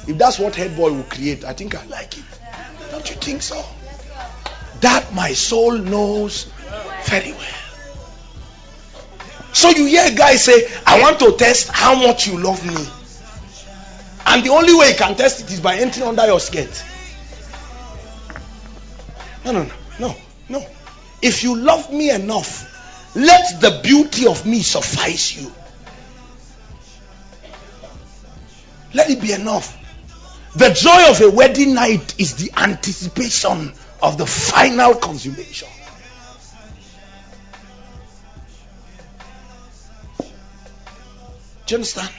[0.07, 2.23] If that's what head boy will create, I think I like it.
[2.91, 3.63] Don't you think so?
[4.81, 6.51] That my soul knows
[7.05, 7.61] very well.
[9.53, 12.85] So you hear a guy say, I want to test how much you love me.
[14.25, 16.83] And the only way you can test it is by entering under your skirt.
[19.45, 20.15] No, no, no, no,
[20.49, 20.65] no.
[21.21, 22.67] If you love me enough,
[23.15, 25.51] let the beauty of me suffice you.
[28.93, 29.77] Let it be enough.
[30.55, 35.69] The joy of a wedding night is the anticipation of the final consummation.
[41.65, 42.09] Do you understand?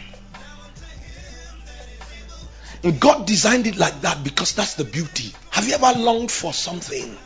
[2.84, 5.32] And God designed it like that because that's the beauty.
[5.50, 7.16] Have you ever longed for something?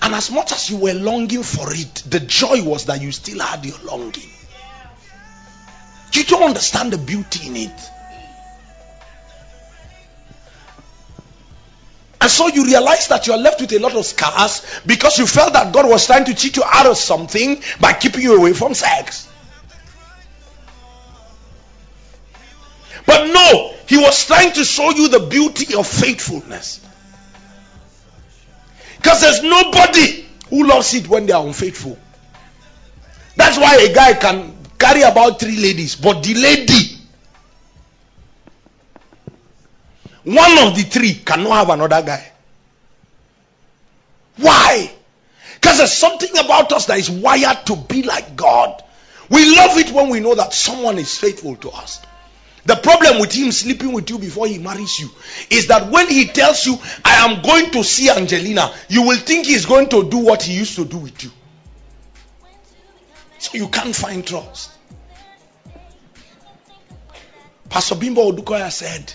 [0.00, 3.40] And as much as you were longing for it, the joy was that you still
[3.40, 4.30] had your longing.
[6.14, 7.90] You don't understand the beauty in it.
[12.22, 15.26] And so you realize that you are left with a lot of scars because you
[15.26, 18.52] felt that God was trying to cheat you out of something by keeping you away
[18.52, 19.28] from sex.
[23.06, 26.86] But no, he was trying to show you the beauty of faithfulness.
[28.98, 31.98] Because there's nobody who loves it when they are unfaithful.
[33.34, 36.81] That's why a guy can carry about three ladies, but the lady,
[40.24, 42.32] one of the three cannot have another guy.
[44.36, 44.90] Why?
[45.54, 48.82] Because there's something about us that is wired to be like God.
[49.30, 52.00] We love it when we know that someone is faithful to us.
[52.64, 55.10] The problem with him sleeping with you before he marries you
[55.50, 59.46] is that when he tells you, I am going to see Angelina, you will think
[59.46, 61.30] he's going to do what he used to do with you.
[63.38, 64.70] So you can't find trust.
[67.68, 69.12] Pastor Bimbo Odukoya said,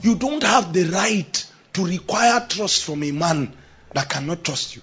[0.00, 3.52] You don't have the right to require trust from a man
[3.92, 4.82] that cannot trust you.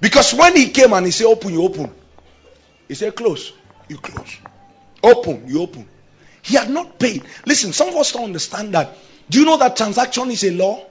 [0.00, 1.90] Because when he came and he said, Open, you open.
[2.86, 3.52] He said, Close,
[3.88, 4.38] you close.
[5.02, 5.88] Open, you open.
[6.42, 7.24] He had not paid.
[7.46, 8.96] Listen, some of us don't understand that.
[9.28, 10.84] Do you know that transaction is a law?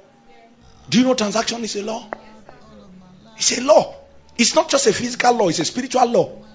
[0.89, 2.07] Do you know transaction is a law?
[3.37, 3.95] It's a law.
[4.37, 6.46] It's not just a physical law, it's a spiritual law.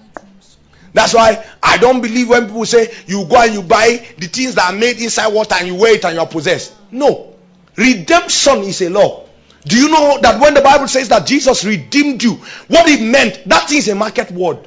[0.93, 4.55] That's why I don't believe when people say you go and you buy the things
[4.55, 6.73] that are made inside water and you wear it and you are possessed.
[6.91, 7.33] No.
[7.75, 9.25] Redemption is a law.
[9.65, 12.33] Do you know that when the Bible says that Jesus redeemed you,
[12.67, 14.59] what it meant, that is a market word.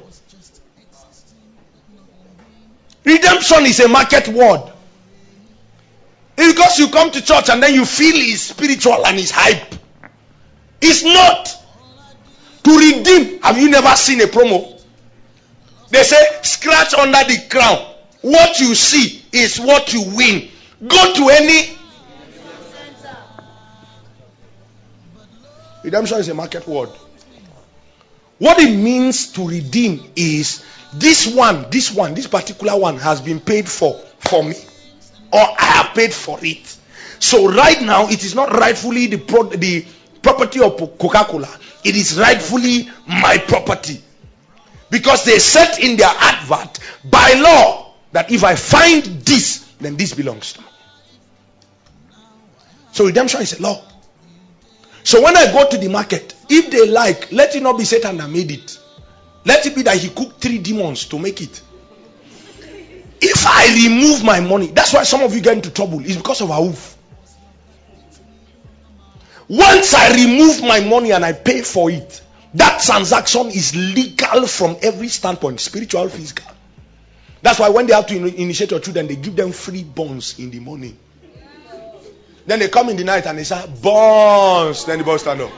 [3.05, 4.73] Redemption is a market word.
[6.35, 9.75] Because you come to church and then you feel it's spiritual and it's hype.
[10.81, 11.53] It's not.
[12.63, 14.76] To redeem, have you never seen a promo?
[15.89, 17.85] They say, scratch under the crown.
[18.21, 20.49] What you see is what you win.
[20.85, 21.77] Go to any.
[25.83, 26.89] Redemption is a market word.
[28.39, 30.63] What it means to redeem is
[30.93, 34.55] this one, this one, this particular one has been paid for for me,
[35.31, 36.77] or I have paid for it.
[37.19, 39.85] So right now, it is not rightfully the pro- the
[40.21, 41.49] property of Coca-Cola.
[41.83, 44.01] It is rightfully my property
[44.89, 50.13] because they said in their advert by law that if I find this, then this
[50.13, 50.67] belongs to me.
[52.93, 53.83] So redemption is a law.
[55.03, 58.17] So when I go to the market, if they like, let it not be Satan
[58.17, 58.79] that made it.
[59.45, 61.61] Let it be that he cooked three demons to make it.
[63.21, 66.01] If I remove my money, that's why some of you get into trouble.
[66.01, 66.97] It's because of a hoof.
[69.47, 72.21] Once I remove my money and I pay for it,
[72.53, 76.45] That transaction is legal from every standpoint, spiritual, physical.
[77.41, 80.49] That's why when they have to initiate your children, they give them free bonds in
[80.49, 80.97] the morning.
[82.45, 84.85] Then they come in the night and they say, bonds.
[84.85, 85.49] Then the boys stand up.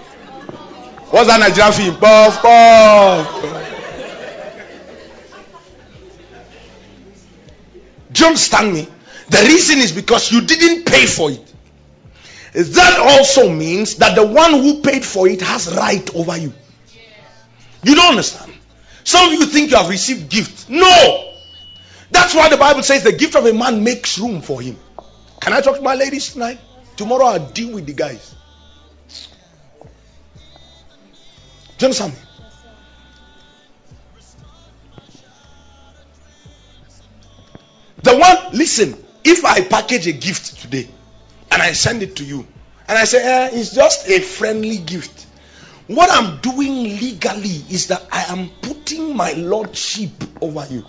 [1.11, 1.95] What's that Nigerian film?
[1.97, 3.75] Puff, puff.
[8.11, 8.87] Do you understand me?
[9.29, 11.45] The reason is because you didn't pay for it.
[12.53, 16.53] That also means that the one who paid for it has right over you.
[17.83, 18.53] You don't understand.
[19.03, 20.69] Some of you think you have received gift.
[20.69, 21.33] No.
[22.11, 24.77] That's why the Bible says the gift of a man makes room for him.
[25.39, 26.59] Can I talk to my ladies tonight?
[26.97, 28.35] Tomorrow I'll deal with the guys.
[31.77, 32.19] Do you understand me?
[38.03, 40.87] The one, listen, if I package a gift today
[41.51, 42.45] and I send it to you
[42.87, 45.25] and I say, eh, it's just a friendly gift,
[45.89, 50.85] what I'm doing legally is that I am putting my lordship over you.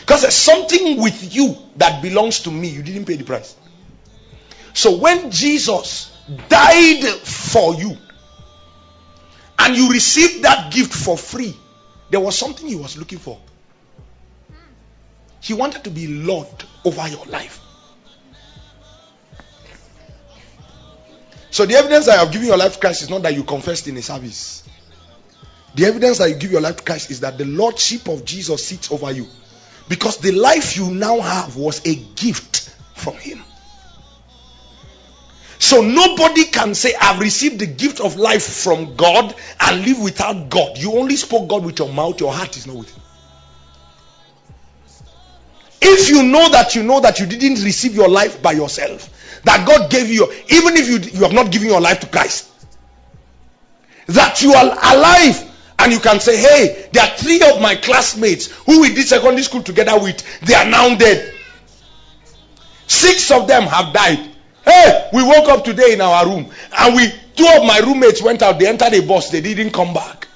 [0.00, 2.68] Because there's something with you that belongs to me.
[2.68, 3.56] You didn't pay the price.
[4.74, 6.16] So when Jesus
[6.48, 7.96] died for you
[9.58, 11.56] and you received that gift for free,
[12.10, 13.40] there was something he was looking for.
[15.40, 16.46] He wanted to be Lord
[16.84, 17.61] over your life.
[21.52, 23.44] So the evidence that you have given your life to Christ is not that you
[23.44, 24.64] confessed in a service.
[25.74, 28.64] The evidence that you give your life to Christ is that the Lordship of Jesus
[28.64, 29.26] sits over you.
[29.86, 33.42] Because the life you now have was a gift from Him.
[35.58, 40.48] So nobody can say, I've received the gift of life from God and live without
[40.48, 40.78] God.
[40.78, 43.01] You only spoke God with your mouth, your heart is not with Him.
[45.84, 49.66] If you know that you know that you didn't receive your life by yourself, that
[49.66, 52.48] God gave you, even if you, you have not given your life to Christ,
[54.06, 58.46] that you are alive and you can say, Hey, there are three of my classmates
[58.64, 61.34] who we did secondary school together with, they are now dead.
[62.86, 64.30] Six of them have died.
[64.64, 68.42] Hey, we woke up today in our room and we two of my roommates went
[68.42, 70.28] out, they entered a bus, they didn't come back.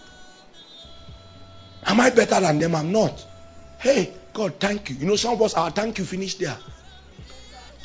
[1.86, 2.74] Am I better than them?
[2.74, 3.24] I'm not.
[3.78, 4.96] Hey, God, thank you.
[4.96, 6.58] You know, some of us, our thank you finished there.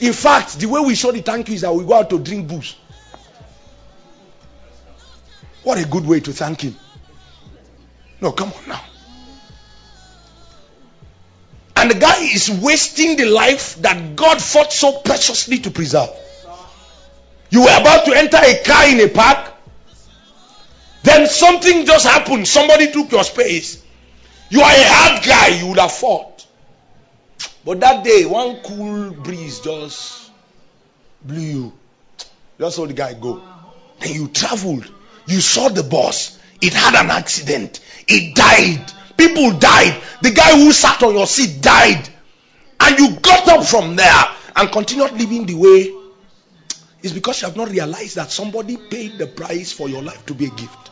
[0.01, 2.19] In fact, the way we show the thank you is that we go out to
[2.19, 2.75] drink booze.
[5.63, 6.75] What a good way to thank Him.
[8.19, 8.81] No, come on now.
[11.77, 16.09] And the guy is wasting the life that God fought so preciously to preserve.
[17.49, 19.53] You were about to enter a car in a park.
[21.03, 22.45] Then something just happened.
[22.45, 23.81] Somebody took your space.
[24.49, 25.47] You are a hard guy.
[25.61, 26.30] You would have fought.
[27.63, 30.31] But that day, one cool breeze just
[31.23, 31.73] blew you.
[32.59, 33.41] Just saw the guy go.
[33.99, 34.91] Then you traveled.
[35.27, 36.39] You saw the bus.
[36.61, 37.79] It had an accident.
[38.07, 38.91] It died.
[39.17, 40.01] People died.
[40.21, 42.07] The guy who sat on your seat died.
[42.79, 44.23] And you got up from there
[44.55, 45.93] and continued living the way.
[47.03, 50.33] It's because you have not realized that somebody paid the price for your life to
[50.33, 50.91] be a gift.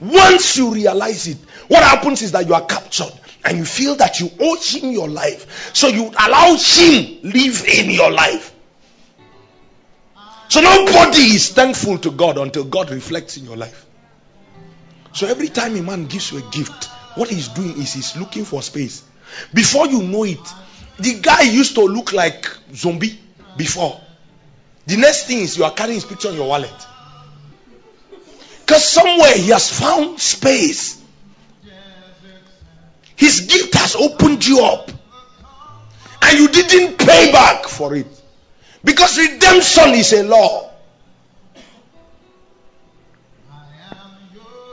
[0.00, 1.38] Once you realize it,
[1.68, 3.12] what happens is that you are captured
[3.44, 5.74] and you feel that you owe him your life.
[5.74, 8.54] So you allow him live in your life.
[10.48, 13.86] So nobody is thankful to God until God reflects in your life.
[15.12, 16.84] So every time a man gives you a gift,
[17.16, 19.02] what he's doing is he's looking for space.
[19.52, 20.38] Before you know it,
[20.98, 23.18] the guy used to look like zombie
[23.56, 24.00] before.
[24.86, 26.86] The next thing is you are carrying his picture in your wallet.
[28.68, 31.02] Because somewhere he has found space.
[33.16, 34.90] His gift has opened you up.
[36.20, 38.06] And you didn't pay back for it.
[38.84, 40.70] Because redemption is a law.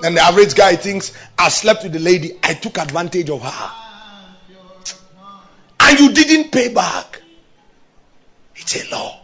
[0.04, 3.72] And the average guy thinks, I slept with the lady, I took advantage of her.
[5.80, 7.22] And you didn't pay back.
[8.58, 9.22] It's a law.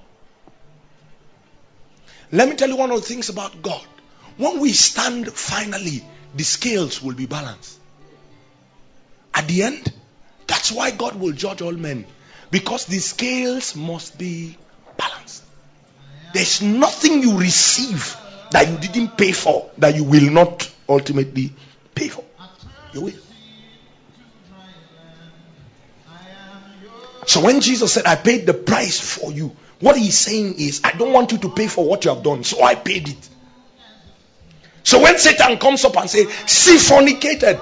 [2.31, 3.85] Let me tell you one of the things about God.
[4.41, 6.03] When we stand finally,
[6.34, 7.77] the scales will be balanced.
[9.35, 9.93] At the end,
[10.47, 12.05] that's why God will judge all men.
[12.49, 14.57] Because the scales must be
[14.97, 15.43] balanced.
[16.34, 18.18] There's nothing you receive
[18.49, 21.53] that you didn't pay for that you will not ultimately
[21.93, 22.23] pay for.
[22.93, 23.13] You will.
[27.27, 30.93] So when Jesus said, I paid the price for you, what he's saying is, I
[30.93, 33.30] don't want you to pay for what you have done, so I paid it.
[34.83, 37.59] So when Satan comes up and says, "See, fornicated,"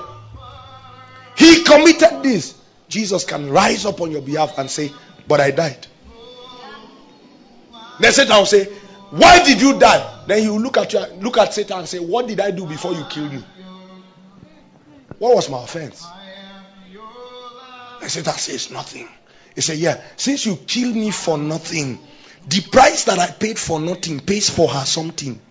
[1.35, 2.55] he committed this.
[2.87, 4.91] Jesus can rise up on your behalf and say,
[5.27, 5.87] "But I died."
[7.99, 8.65] Then Satan will say,
[9.11, 11.97] "Why did you die?" Then he will look at you, look at Satan and say,
[11.97, 13.43] What did I do before you killed me?
[15.17, 16.05] What was my offense?
[17.99, 19.09] And Satan says, Nothing.
[19.55, 21.97] He said, Yeah, since you killed me for nothing,
[22.47, 25.41] the price that I paid for nothing pays for her something.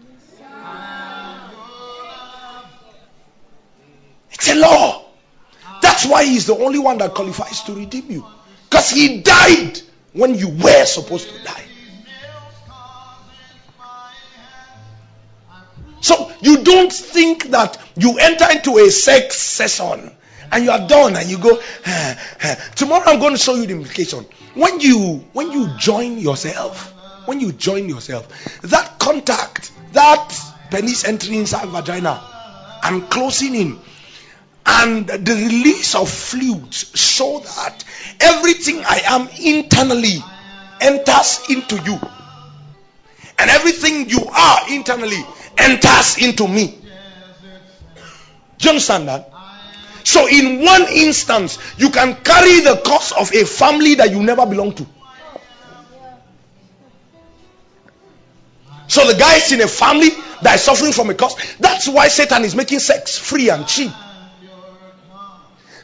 [4.33, 5.05] It's a law.
[5.83, 8.27] That's why he's the only one that qualifies to redeem you.
[8.69, 9.81] Because he died
[10.13, 11.65] when you were supposed to die.
[16.01, 20.11] So you don't think that you enter into a sex session
[20.51, 21.61] and you are done and you go
[22.75, 24.25] tomorrow i'm going to show you the implication
[24.55, 26.95] when you when you join yourself
[27.27, 30.35] when you join yourself that contact that
[30.71, 32.23] penis entering inside vagina
[32.85, 33.79] and closing in
[34.69, 37.85] and the release of fluids so that
[38.21, 40.23] everything I am internally
[40.81, 41.99] enters into you.
[43.39, 45.25] And everything you are internally
[45.57, 46.79] enters into me.
[48.59, 49.31] Do you understand that?
[50.05, 54.45] So, in one instance, you can carry the cause of a family that you never
[54.47, 54.87] belong to.
[58.89, 60.11] So, the guy is in a family
[60.43, 61.37] that is suffering from a cause.
[61.59, 63.93] That's why Satan is making sex free and cheap.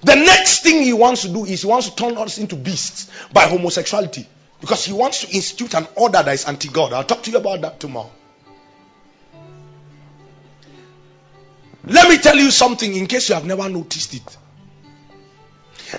[0.04, 3.10] The next thing he wants to do is he wants to turn us into beasts
[3.32, 4.26] by homosexuality
[4.60, 6.92] because he wants to institute an order that is anti God.
[6.92, 8.10] I'll talk to you about that tomorrow.
[11.86, 14.36] Let me tell you something in case you have never noticed it.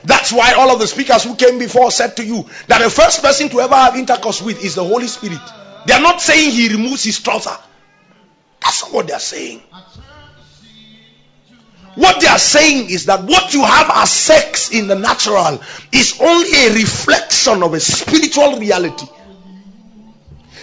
[0.03, 3.22] That's why all of the speakers who came before said to you that the first
[3.22, 5.40] person to ever have intercourse with is the Holy Spirit.
[5.86, 7.56] They are not saying he removes his trouser.
[8.61, 9.61] That's not what they are saying.
[11.96, 15.62] What they are saying is that what you have as sex in the natural
[15.94, 19.08] is only a reflection of a spiritual reality.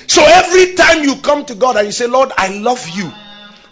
[0.07, 3.11] So every time you come to God and you say, Lord, I love you.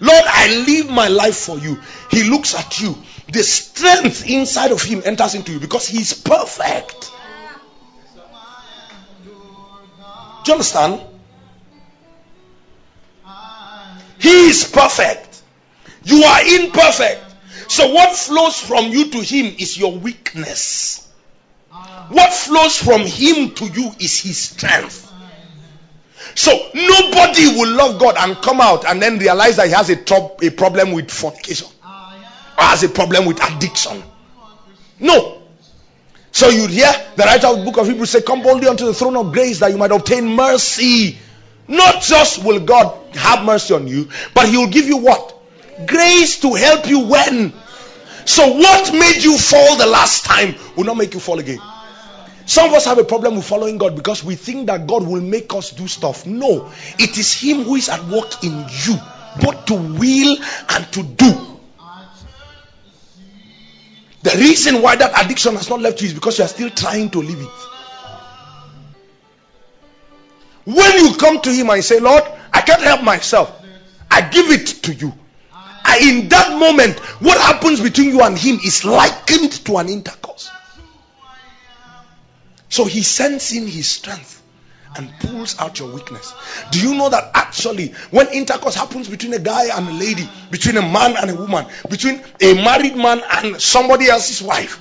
[0.00, 1.78] Lord, I live my life for you.
[2.10, 2.96] He looks at you.
[3.28, 7.12] The strength inside of him enters into you because he's perfect.
[10.44, 11.02] Do you understand?
[14.18, 15.42] He is perfect.
[16.04, 17.29] You are imperfect.
[17.70, 21.08] So, what flows from you to him is your weakness.
[22.08, 25.08] What flows from him to you is his strength.
[26.34, 29.94] So, nobody will love God and come out and then realize that he has a,
[29.94, 34.02] tro- a problem with fornication or has a problem with addiction.
[34.98, 35.40] No.
[36.32, 38.94] So, you hear the writer of the book of Hebrews say, Come boldly unto the
[38.94, 41.18] throne of grace that you might obtain mercy.
[41.68, 45.39] Not just will God have mercy on you, but he will give you what?
[45.86, 47.52] Grace to help you when.
[48.24, 51.60] So, what made you fall the last time will not make you fall again.
[52.46, 55.20] Some of us have a problem with following God because we think that God will
[55.20, 56.26] make us do stuff.
[56.26, 58.96] No, it is Him who is at work in you,
[59.40, 60.36] both to will
[60.68, 61.46] and to do.
[64.22, 67.10] The reason why that addiction has not left you is because you are still trying
[67.10, 67.48] to leave it.
[70.64, 73.64] When you come to Him and say, Lord, I can't help myself,
[74.10, 75.14] I give it to you
[76.00, 80.50] in that moment, what happens between you and him is likened to an intercourse.
[82.68, 84.40] So he sends in his strength
[84.96, 86.34] and pulls out your weakness.
[86.70, 90.76] Do you know that actually, when intercourse happens between a guy and a lady, between
[90.76, 94.80] a man and a woman, between a married man and somebody else's wife,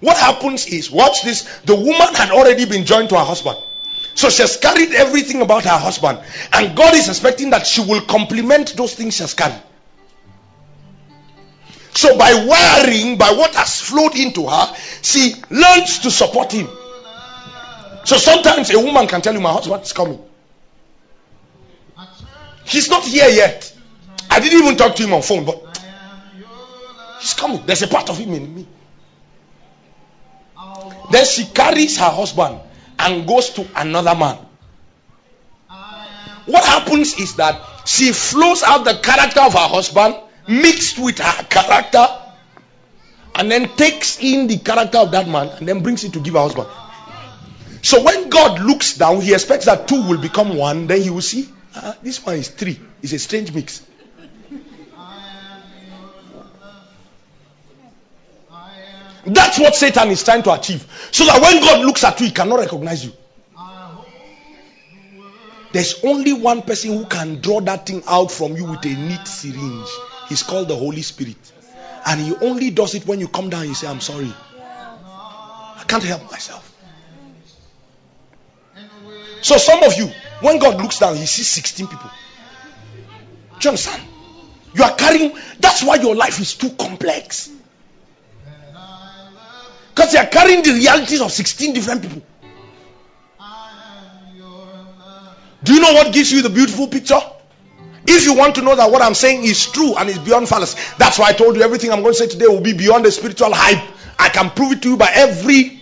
[0.00, 3.56] what happens is, watch this, the woman had already been joined to her husband.
[4.14, 6.18] So she has carried everything about her husband,
[6.52, 9.62] and God is expecting that she will complement those things she has carried.
[11.94, 16.68] So by wiring, by what has flowed into her, she learns to support him.
[18.04, 20.18] So sometimes a woman can tell you, My husband is coming.
[22.64, 23.72] He's not here yet.
[24.30, 25.80] I didn't even talk to him on phone, but
[27.20, 27.64] he's coming.
[27.66, 28.66] There's a part of him in me.
[31.10, 32.60] Then she carries her husband
[32.98, 34.38] and goes to another man.
[36.46, 40.16] What happens is that she flows out the character of her husband
[40.48, 42.06] mixed with her character
[43.34, 46.34] and then takes in the character of that man and then brings it to give
[46.34, 46.68] her husband.
[47.82, 50.86] So when God looks down, he expects that two will become one.
[50.86, 52.78] Then he will see ah, this one is three.
[53.02, 53.84] It's a strange mix.
[59.24, 60.84] That's what Satan is trying to achieve.
[61.12, 63.12] So that when God looks at you, he cannot recognize you.
[65.72, 69.26] There's only one person who can draw that thing out from you with a neat
[69.26, 69.88] syringe.
[70.32, 71.36] He's called the Holy Spirit.
[72.06, 74.32] And he only does it when you come down and you say, I'm sorry.
[74.64, 76.68] I can't help myself.
[79.42, 80.06] So some of you,
[80.40, 82.10] when God looks down, he sees 16 people.
[83.60, 84.02] Do you understand?
[84.74, 87.50] You are carrying, that's why your life is too complex.
[89.94, 92.22] Because you are carrying the realities of 16 different people.
[95.62, 97.20] Do you know what gives you the beautiful picture?
[98.06, 100.78] If you want to know that what I'm saying is true and is beyond fallacy,
[100.98, 103.12] that's why I told you everything I'm going to say today will be beyond the
[103.12, 103.82] spiritual hype.
[104.18, 105.80] I can prove it to you by every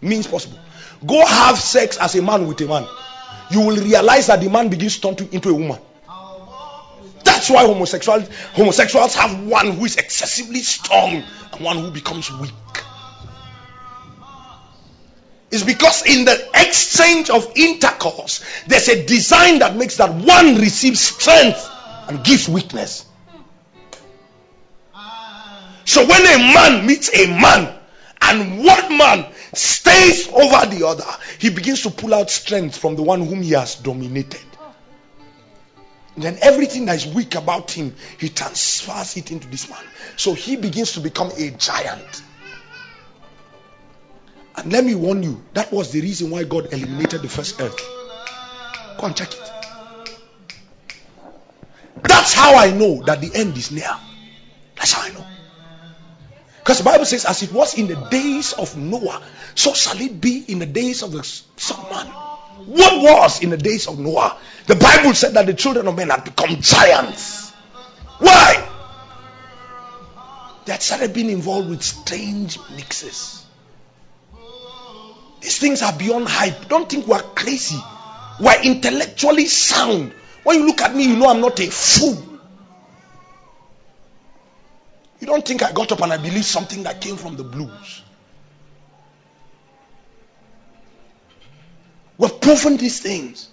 [0.00, 0.58] means possible.
[1.06, 2.86] Go have sex as a man with a man.
[3.50, 5.78] You will realize that the man begins to turn into a woman.
[7.24, 11.22] That's why homosexuals, homosexuals have one who is excessively strong
[11.52, 12.52] and one who becomes weak.
[15.54, 20.98] It's because in the exchange of intercourse, there's a design that makes that one receives
[20.98, 21.70] strength
[22.08, 23.06] and gives weakness.
[25.84, 27.72] So when a man meets a man
[28.20, 31.06] and one man stays over the other,
[31.38, 34.40] he begins to pull out strength from the one whom he has dominated.
[36.16, 39.84] Then everything that is weak about him, he transfers it into this man.
[40.16, 42.22] So he begins to become a giant.
[44.56, 47.80] And let me warn you, that was the reason why God eliminated the first earth.
[48.98, 49.50] Go and check it.
[52.02, 53.90] That's how I know that the end is near.
[54.76, 55.24] That's how I know.
[56.58, 59.22] Because the Bible says, as it was in the days of Noah,
[59.54, 62.06] so shall it be in the days of the Son of Man.
[62.66, 64.38] What was in the days of Noah?
[64.66, 67.50] The Bible said that the children of men had become giants.
[68.18, 68.70] Why?
[70.64, 73.43] They had started being involved with strange mixes.
[75.44, 76.68] These things are beyond hype.
[76.68, 77.78] Don't think we're crazy.
[78.40, 80.14] We're intellectually sound.
[80.42, 82.40] When you look at me, you know I'm not a fool.
[85.20, 88.02] You don't think I got up and I believed something that came from the blues.
[92.16, 93.50] We've proven these things.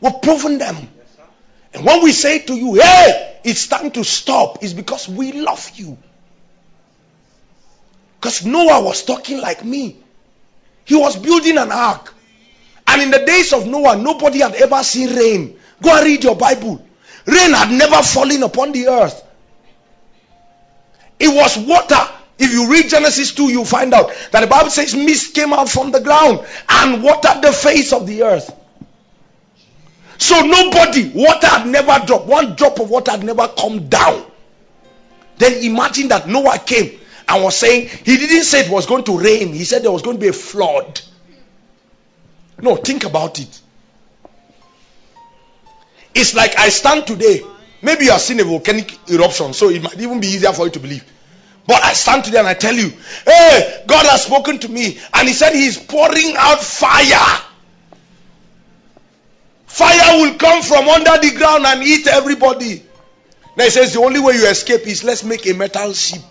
[0.00, 0.88] We've proven them.
[1.74, 5.70] And when we say to you, hey, it's time to stop, it's because we love
[5.74, 5.98] you.
[8.18, 9.98] Because Noah was talking like me.
[10.84, 12.14] He was building an ark.
[12.86, 15.58] And in the days of Noah, nobody had ever seen rain.
[15.82, 16.84] Go and read your Bible.
[17.26, 19.24] Rain had never fallen upon the earth.
[21.18, 22.12] It was water.
[22.38, 25.68] If you read Genesis 2, you find out that the Bible says mist came out
[25.68, 28.54] from the ground and watered the face of the earth.
[30.18, 32.26] So nobody, water had never dropped.
[32.26, 34.24] One drop of water had never come down.
[35.38, 36.98] Then imagine that Noah came
[37.28, 39.52] and was saying, he didn't say it was going to rain.
[39.52, 41.00] He said there was going to be a flood.
[42.60, 43.60] No, think about it.
[46.14, 47.42] It's like I stand today.
[47.82, 50.70] Maybe you have seen a volcanic eruption, so it might even be easier for you
[50.72, 51.04] to believe.
[51.66, 52.92] But I stand today and I tell you,
[53.24, 57.42] hey, God has spoken to me, and He said He is pouring out fire.
[59.66, 62.82] Fire will come from under the ground and eat everybody.
[63.56, 66.22] Now He says the only way you escape is let's make a metal ship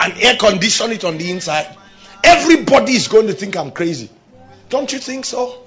[0.00, 1.76] and air condition it on the inside.
[2.24, 4.10] Everybody is going to think I'm crazy.
[4.70, 5.62] Don't you think so?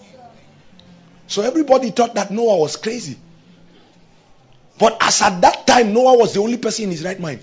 [1.28, 3.18] So everybody thought that Noah was crazy.
[4.80, 7.42] But as at that time, Noah was the only person in his right mind.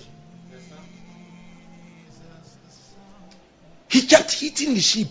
[3.89, 5.09] He kept hitting the sheep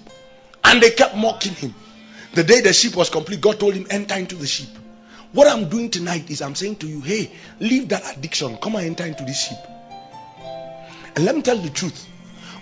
[0.63, 1.73] and they kept mocking him.
[2.33, 4.69] The day the sheep was complete, God told him, enter into the sheep.
[5.31, 8.57] What I'm doing tonight is I'm saying to you, hey, leave that addiction.
[8.57, 9.57] Come and enter into this sheep.
[11.19, 12.07] And let me tell you the truth.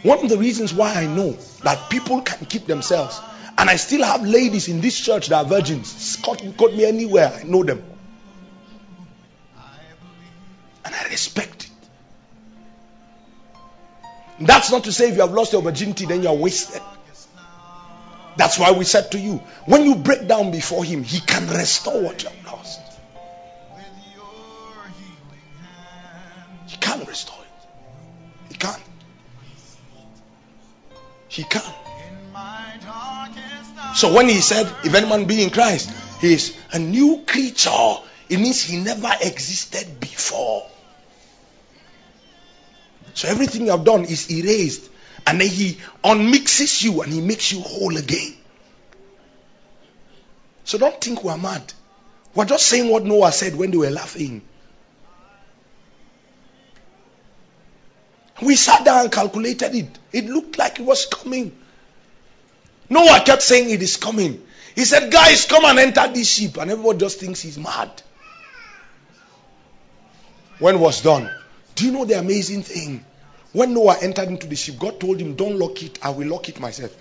[0.01, 3.21] One of the reasons why I know that people can keep themselves,
[3.55, 7.31] and I still have ladies in this church that are virgins, caught, caught me anywhere,
[7.39, 7.83] I know them.
[10.83, 11.71] And I respect it.
[14.47, 16.81] That's not to say if you have lost your virginity, then you are wasted.
[18.37, 22.01] That's why we said to you, when you break down before Him, He can restore
[22.01, 22.81] what you have lost.
[26.65, 27.36] He can restore
[31.29, 31.61] He can.
[33.95, 35.91] So when He said, if any man be in Christ,
[36.21, 37.95] He is a new creature.
[38.29, 40.67] It means He never existed before.
[43.17, 44.91] So everything you have done is erased.
[45.25, 48.33] And then he unmixes you and he makes you whole again.
[50.63, 51.73] So don't think we're mad.
[52.35, 54.41] We're just saying what Noah said when they were laughing.
[58.41, 59.99] We sat down and calculated it.
[60.11, 61.57] It looked like it was coming.
[62.89, 64.43] Noah kept saying it is coming.
[64.75, 66.57] He said, Guys, come and enter this ship.
[66.57, 67.89] And everyone just thinks he's mad.
[70.59, 71.29] When it was done,
[71.75, 73.03] do you know the amazing thing?
[73.53, 76.49] When Noah entered into the ship, God told him, Don't lock it, I will lock
[76.49, 76.95] it myself.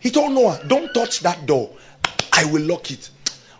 [0.00, 1.70] He told Noah, Don't touch that door.
[2.32, 3.10] I will lock it.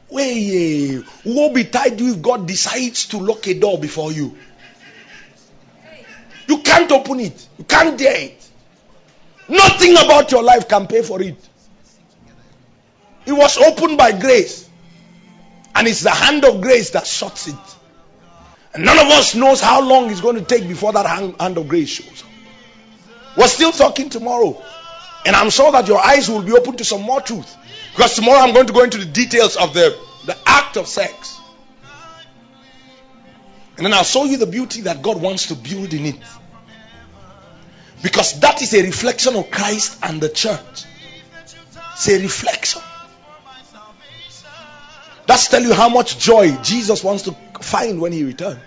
[0.08, 4.36] Wait, woe betide you if God decides to lock a door before you.
[6.48, 7.48] You can't open it.
[7.58, 8.48] You can't dare it.
[9.48, 11.36] Nothing about your life can pay for it.
[13.26, 14.68] It was opened by grace.
[15.74, 17.56] And it's the hand of grace that shuts it.
[18.74, 21.68] And none of us knows how long it's going to take before that hand of
[21.68, 22.28] grace shows up.
[23.36, 24.62] We're still talking tomorrow.
[25.26, 27.56] And I'm sure that your eyes will be open to some more truth.
[27.96, 31.40] Because tomorrow I'm going to go into the details of the, the act of sex.
[33.78, 36.16] And then I'll show you the beauty that God wants to build in it.
[38.02, 40.84] Because that is a reflection of Christ and the church.
[41.94, 42.82] It's a reflection.
[45.26, 47.32] That's tell you how much joy Jesus wants to
[47.62, 48.60] find when he returns.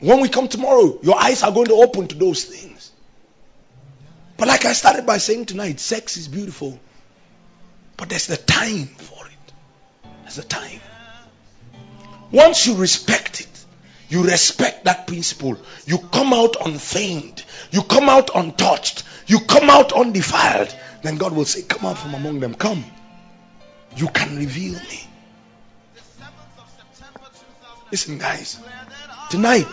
[0.00, 2.90] When we come tomorrow, your eyes are going to open to those things.
[4.36, 6.80] But like I started by saying tonight, sex is beautiful.
[7.98, 9.52] But there's the time for it.
[10.22, 10.80] There's the time.
[12.30, 13.64] Once you respect it,
[14.08, 15.58] you respect that principle.
[15.84, 17.44] You come out unfeigned.
[17.70, 19.04] You come out untouched.
[19.26, 20.74] You come out undefiled.
[21.02, 22.54] Then God will say, Come out from among them.
[22.54, 22.84] Come.
[23.96, 25.04] You can reveal me.
[27.90, 28.60] Listen, guys.
[29.30, 29.66] Tonight,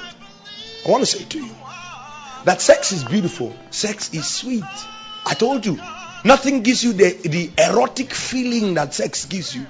[0.86, 1.56] I want to say to you
[2.46, 3.56] that sex is beautiful.
[3.70, 4.64] Sex is sweet.
[5.26, 5.80] I told you,
[6.26, 9.66] nothing gives you the, the erotic feeling that sex gives you.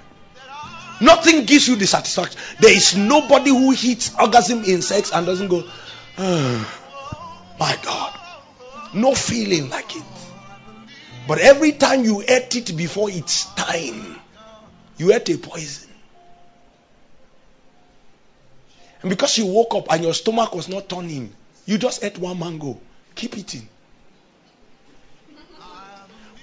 [1.02, 2.40] Nothing gives you the satisfaction.
[2.60, 5.64] There is nobody who hits orgasm in sex and doesn't go,
[6.18, 6.82] oh,
[7.60, 8.20] my God.
[8.94, 10.04] No feeling like it.
[11.28, 14.16] But every time you ate it before its time,
[14.98, 15.90] you ate a poison.
[19.02, 21.34] And because you woke up and your stomach was not turning,
[21.66, 22.80] you just ate one mango.
[23.16, 23.68] Keep eating.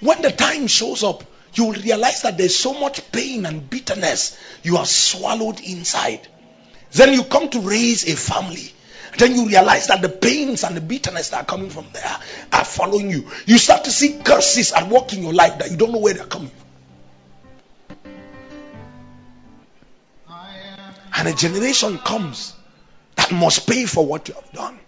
[0.03, 1.23] When the time shows up,
[1.53, 6.27] you will realize that there's so much pain and bitterness you are swallowed inside.
[6.91, 8.73] Then you come to raise a family.
[9.17, 12.17] Then you realize that the pains and the bitterness that are coming from there
[12.51, 13.29] are following you.
[13.45, 16.13] You start to see curses at work in your life that you don't know where
[16.13, 16.67] they're coming from.
[21.15, 22.53] And a generation comes
[23.15, 24.79] that must pay for what you have done.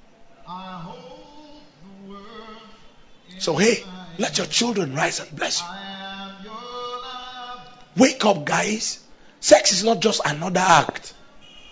[3.37, 3.83] So, hey,
[4.17, 5.67] let your children rise and bless you.
[7.97, 8.99] Wake up, guys.
[9.39, 11.13] Sex is not just another act.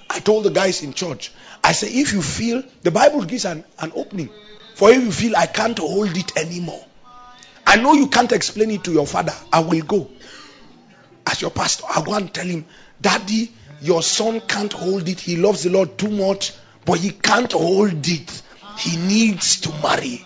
[0.10, 1.32] I told the guys in church,
[1.64, 4.30] I say, if you feel, the Bible gives an, an opening.
[4.76, 6.86] For if you feel, I can't hold it anymore.
[7.66, 9.34] I know you can't explain it to your father.
[9.52, 10.10] I will go.
[11.26, 12.66] As your pastor, I'll go and tell him,
[13.02, 13.52] Daddy,
[13.82, 15.20] your son can't hold it.
[15.20, 16.54] He loves the Lord too much,
[16.86, 18.42] but he can't hold it.
[18.78, 20.26] He needs to marry.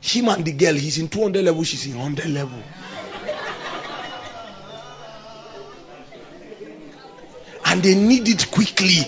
[0.00, 2.62] Him and the girl, he's in 200 level, she's in 100 level.
[7.68, 9.00] and they need it quickly.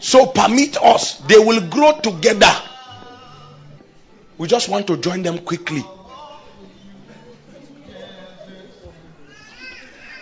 [0.00, 2.52] So permit us, they will grow together.
[4.38, 5.84] We just want to join them quickly.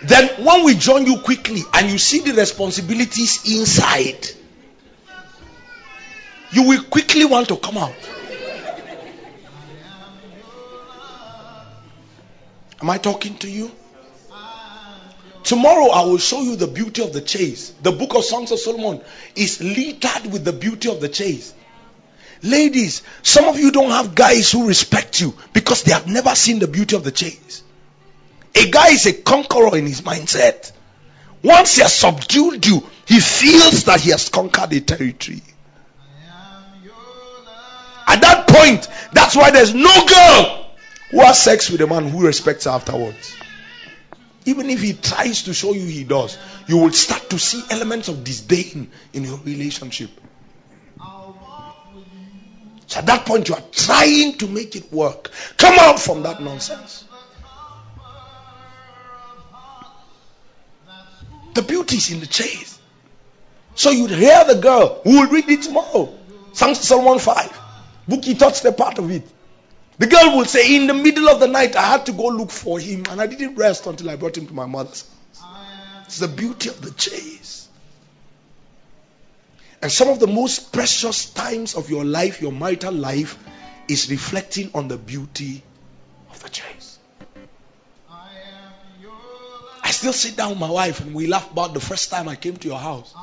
[0.03, 4.27] Then, when we join you quickly and you see the responsibilities inside,
[6.51, 7.93] you will quickly want to come out.
[12.81, 13.71] Am I talking to you?
[15.43, 17.73] Tomorrow I will show you the beauty of the chase.
[17.81, 19.01] The book of Songs of Solomon
[19.35, 21.53] is littered with the beauty of the chase.
[22.43, 26.59] Ladies, some of you don't have guys who respect you because they have never seen
[26.59, 27.63] the beauty of the chase.
[28.55, 30.71] A guy is a conqueror in his mindset.
[31.43, 35.41] Once he has subdued you, he feels that he has conquered a territory.
[38.07, 40.70] At that point, that's why there's no girl
[41.11, 43.35] who has sex with a man who respects her afterwards.
[44.45, 48.07] Even if he tries to show you he does, you will start to see elements
[48.07, 50.09] of disdain in your relationship.
[52.87, 55.31] So at that point, you are trying to make it work.
[55.57, 57.05] Come out from that nonsense.
[61.53, 62.79] The beauty is in the chase.
[63.75, 66.17] So you'd hear the girl who will read it tomorrow.
[66.53, 67.59] Psalm Solomon 5.
[68.07, 69.23] Bookie touched a part of it.
[70.01, 72.49] The girl will say, In the middle of the night, I had to go look
[72.49, 75.07] for him, and I didn't rest until I brought him to my mother's
[75.39, 76.07] house.
[76.07, 77.67] It's the beauty of the chase.
[79.79, 83.37] And some of the most precious times of your life, your marital life,
[83.87, 85.61] is reflecting on the beauty
[86.31, 86.97] of the chase.
[89.83, 92.35] I still sit down with my wife and we laugh about the first time I
[92.35, 93.13] came to your house.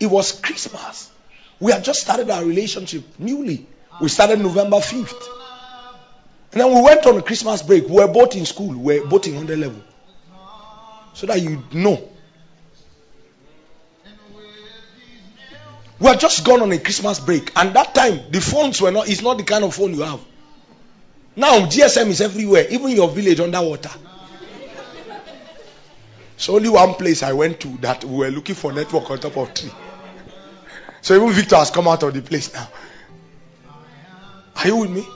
[0.00, 1.12] It was Christmas.
[1.60, 3.68] We had just started our relationship newly.
[4.00, 5.36] We started November 5th.
[6.52, 7.88] And then we went on a Christmas break.
[7.88, 8.76] We were both in school.
[8.76, 9.82] We were both in 100 level.
[11.14, 12.08] So that you know.
[16.00, 17.52] We had just gone on a Christmas break.
[17.56, 20.20] And that time, the phones were not, it's not the kind of phone you have.
[21.36, 23.90] Now, GSM is everywhere, even your village underwater.
[26.36, 29.36] So only one place I went to that we were looking for network on top
[29.36, 29.70] of tree.
[31.02, 32.66] So even Victor has come out of the place now.
[34.56, 35.06] Are you with me?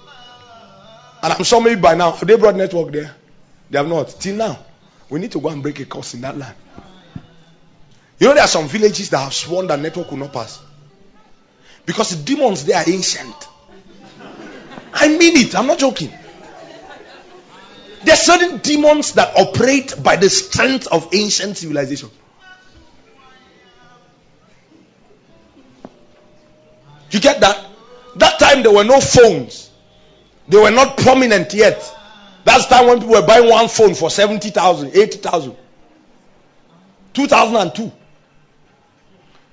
[1.25, 3.17] And I'm sure maybe by now, have they brought network there?
[3.71, 4.09] They have not.
[4.09, 4.59] Till now.
[5.09, 6.55] We need to go and break a course in that land.
[8.19, 10.61] You know, there are some villages that have sworn that network will not pass.
[11.87, 13.35] Because the demons, they are ancient.
[14.93, 15.57] I mean it.
[15.57, 16.13] I'm not joking.
[18.05, 22.11] There are certain demons that operate by the strength of ancient civilization.
[27.11, 27.65] You get that?
[28.17, 29.71] That time there were no phones.
[30.49, 31.97] They were not prominent yet.
[32.45, 35.57] That's time when people were buying one phone for 70,000, 80,000.
[37.15, 37.93] 2002.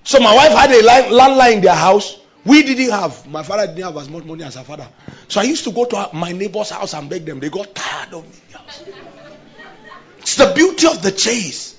[0.03, 2.18] So my wife had a landline in their house.
[2.43, 3.27] We didn't have.
[3.27, 4.88] My father didn't have as much money as her father.
[5.27, 7.39] So I used to go to my neighbor's house and beg them.
[7.39, 8.59] They got tired of me.
[10.19, 11.77] It's the beauty of the chase.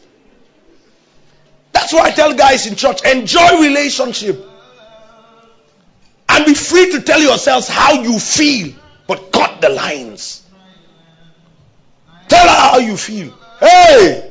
[1.73, 4.49] That's why I tell guys in church enjoy relationship.
[6.29, 8.75] And be free to tell yourselves how you feel,
[9.07, 10.43] but cut the lines.
[12.29, 13.33] Tell her how you feel.
[13.61, 14.31] Hey,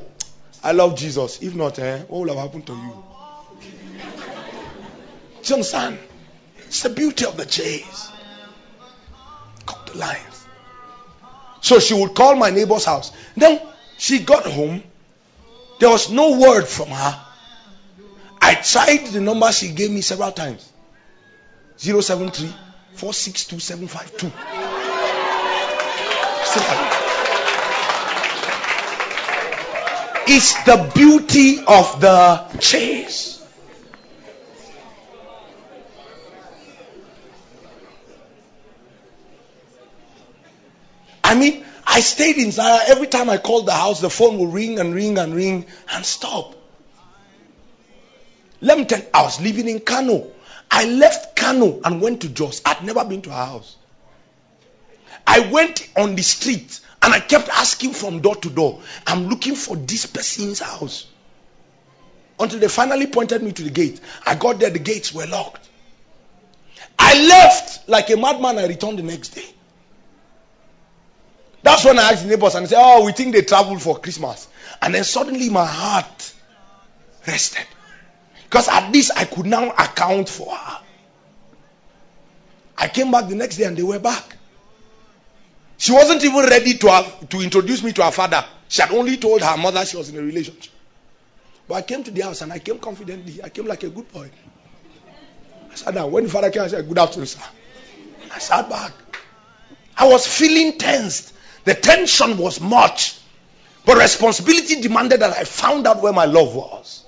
[0.64, 1.42] I love Jesus.
[1.42, 3.04] If not, eh, what will have happened to you?
[5.54, 5.98] Understand?
[6.58, 8.10] It's the beauty of the chase.
[9.66, 10.48] Cut the lines.
[11.62, 13.12] So she would call my neighbor's house.
[13.36, 13.62] Then
[13.98, 14.82] she got home.
[15.80, 17.20] There was no word from her.
[18.42, 20.68] I tried the number she gave me several times.
[21.78, 22.54] 073
[22.96, 24.32] 462 752.
[30.34, 33.44] It's the beauty of the chase.
[41.24, 42.84] I mean, I stayed inside.
[42.88, 46.06] Every time I called the house, the phone would ring and ring and ring and
[46.06, 46.56] stop.
[48.62, 50.28] Let me tell you, I was living in Kano.
[50.72, 52.62] I left Kano and went to Jos.
[52.66, 53.76] I'd never been to her house.
[55.28, 58.82] I went on the street and I kept asking from door to door.
[59.06, 61.08] I'm looking for this person's house.
[62.40, 64.00] Until they finally pointed me to the gate.
[64.26, 65.68] I got there, the gates were locked.
[66.98, 68.58] I left like a madman.
[68.58, 69.46] I returned the next day.
[71.64, 74.00] That's when I asked the neighbors and they said, Oh, we think they traveled for
[74.00, 74.48] Christmas.
[74.82, 76.34] And then suddenly my heart
[77.28, 77.68] rested.
[78.52, 80.80] Because at least I could now account for her.
[82.78, 84.36] I came back the next day and they were back.
[85.78, 88.44] She wasn't even ready to have, to introduce me to her father.
[88.68, 90.74] She had only told her mother she was in a relationship.
[91.66, 93.42] But I came to the house and I came confidently.
[93.42, 94.30] I came like a good boy.
[95.72, 96.12] I sat down.
[96.12, 97.40] When the father came, I said, Good afternoon, sir.
[98.34, 98.92] I sat back.
[99.96, 101.34] I was feeling tensed.
[101.64, 103.18] The tension was much.
[103.86, 107.01] But responsibility demanded that I found out where my love was.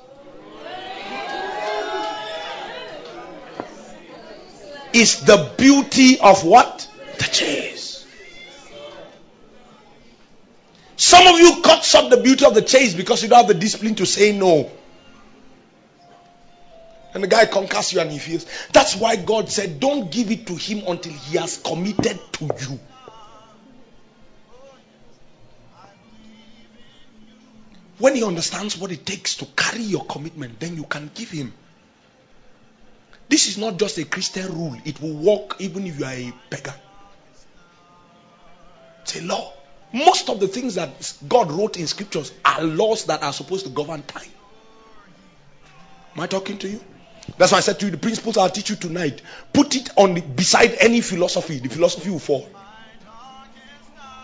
[4.93, 6.87] Is the beauty of what?
[7.17, 8.05] The chase.
[10.95, 13.53] Some of you cut short the beauty of the chase because you don't have the
[13.53, 14.71] discipline to say no.
[17.13, 18.45] And the guy conquers you and he feels.
[18.71, 22.79] That's why God said, Don't give it to him until he has committed to you.
[27.99, 31.53] When he understands what it takes to carry your commitment, then you can give him.
[33.29, 36.33] This is not just a Christian rule, it will work even if you are a
[36.49, 36.73] pagan.
[39.03, 39.53] It's a law.
[39.91, 43.71] Most of the things that God wrote in scriptures are laws that are supposed to
[43.71, 44.29] govern time.
[46.15, 46.81] Am I talking to you?
[47.37, 49.21] That's why I said to you the principles I'll teach you tonight.
[49.53, 51.59] Put it on the, beside any philosophy.
[51.59, 52.47] The philosophy will fall.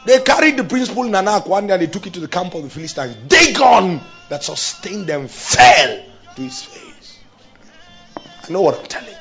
[0.06, 2.56] They carried the principle in Anak one day and they took it to the camp
[2.56, 3.16] of the Philistines.
[3.28, 6.04] Dagon that sustained them fell
[6.36, 6.89] to his face.
[8.44, 9.16] I know what I'm telling.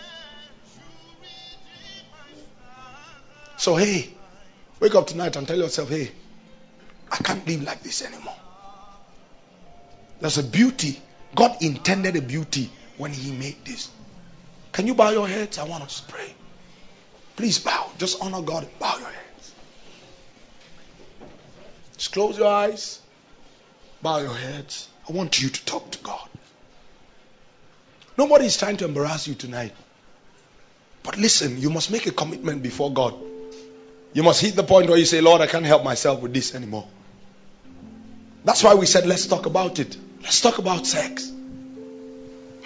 [3.57, 4.09] So, hey,
[4.81, 6.11] wake up tonight and tell yourself, hey,
[7.11, 8.37] I can't live like this anymore.
[10.21, 11.01] There's a beauty.
[11.35, 13.91] God intended a beauty when He made this.
[14.73, 15.59] Can you bow your heads?
[15.59, 16.35] I want us to pray.
[17.37, 17.91] Please bow.
[17.99, 19.55] Just honor God and bow your heads.
[21.97, 23.01] Just close your eyes.
[24.03, 24.89] Bow your heads.
[25.09, 26.29] I want you to talk to God.
[28.19, 29.73] Nobody is trying to embarrass you tonight.
[31.05, 33.15] But listen, you must make a commitment before God.
[34.13, 36.53] You must hit the point where you say, Lord, I can't help myself with this
[36.53, 36.89] anymore.
[38.45, 39.97] That's why we said, let's talk about it.
[40.21, 41.31] Let's talk about sex.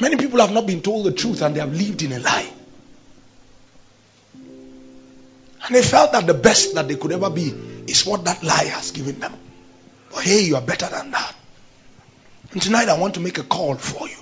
[0.00, 2.50] Many people have not been told the truth and they have lived in a lie.
[5.66, 7.52] And they felt that the best that they could ever be
[7.86, 9.34] is what that lie has given them.
[10.10, 11.34] But hey, you are better than that.
[12.52, 14.21] And tonight I want to make a call for you.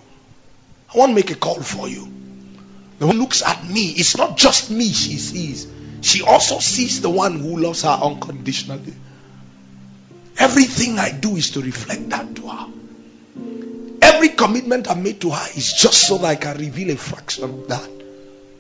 [0.93, 2.09] I want to make a call for you.
[2.99, 5.67] The one looks at me, it's not just me she sees.
[6.03, 8.95] She also sees the one who loves her unconditionally.
[10.39, 12.67] Everything I do is to reflect that to her.
[14.03, 17.45] Every commitment I made to her is just so that I can reveal a fraction
[17.45, 17.89] of that.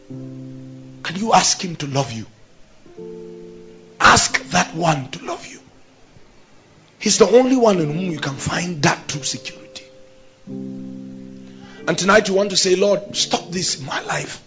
[0.09, 2.27] Can you ask him to love you?
[3.99, 5.61] Ask that one to love you.
[6.99, 9.85] He's the only one in whom you can find that true security.
[11.87, 14.43] And tonight you want to say, Lord, stop this in my life.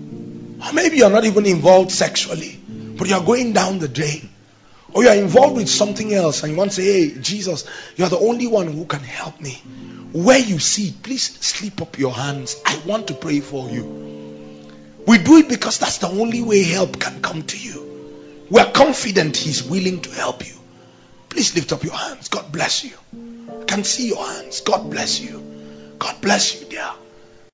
[0.00, 4.28] Or maybe you're not even involved sexually, but you're going down the drain.
[4.92, 7.64] Or you're involved with something else and you want to say, Hey, Jesus,
[7.96, 9.52] you're the only one who can help me.
[10.12, 12.60] Where you see, please slip up your hands.
[12.64, 14.08] I want to pray for you.
[15.06, 18.46] We do it because that's the only way help can come to you.
[18.50, 20.54] We are confident He's willing to help you.
[21.28, 22.28] Please lift up your hands.
[22.28, 22.96] God bless you.
[23.60, 24.62] I can see your hands.
[24.62, 25.47] God bless you.
[25.98, 26.90] God bless you, dear.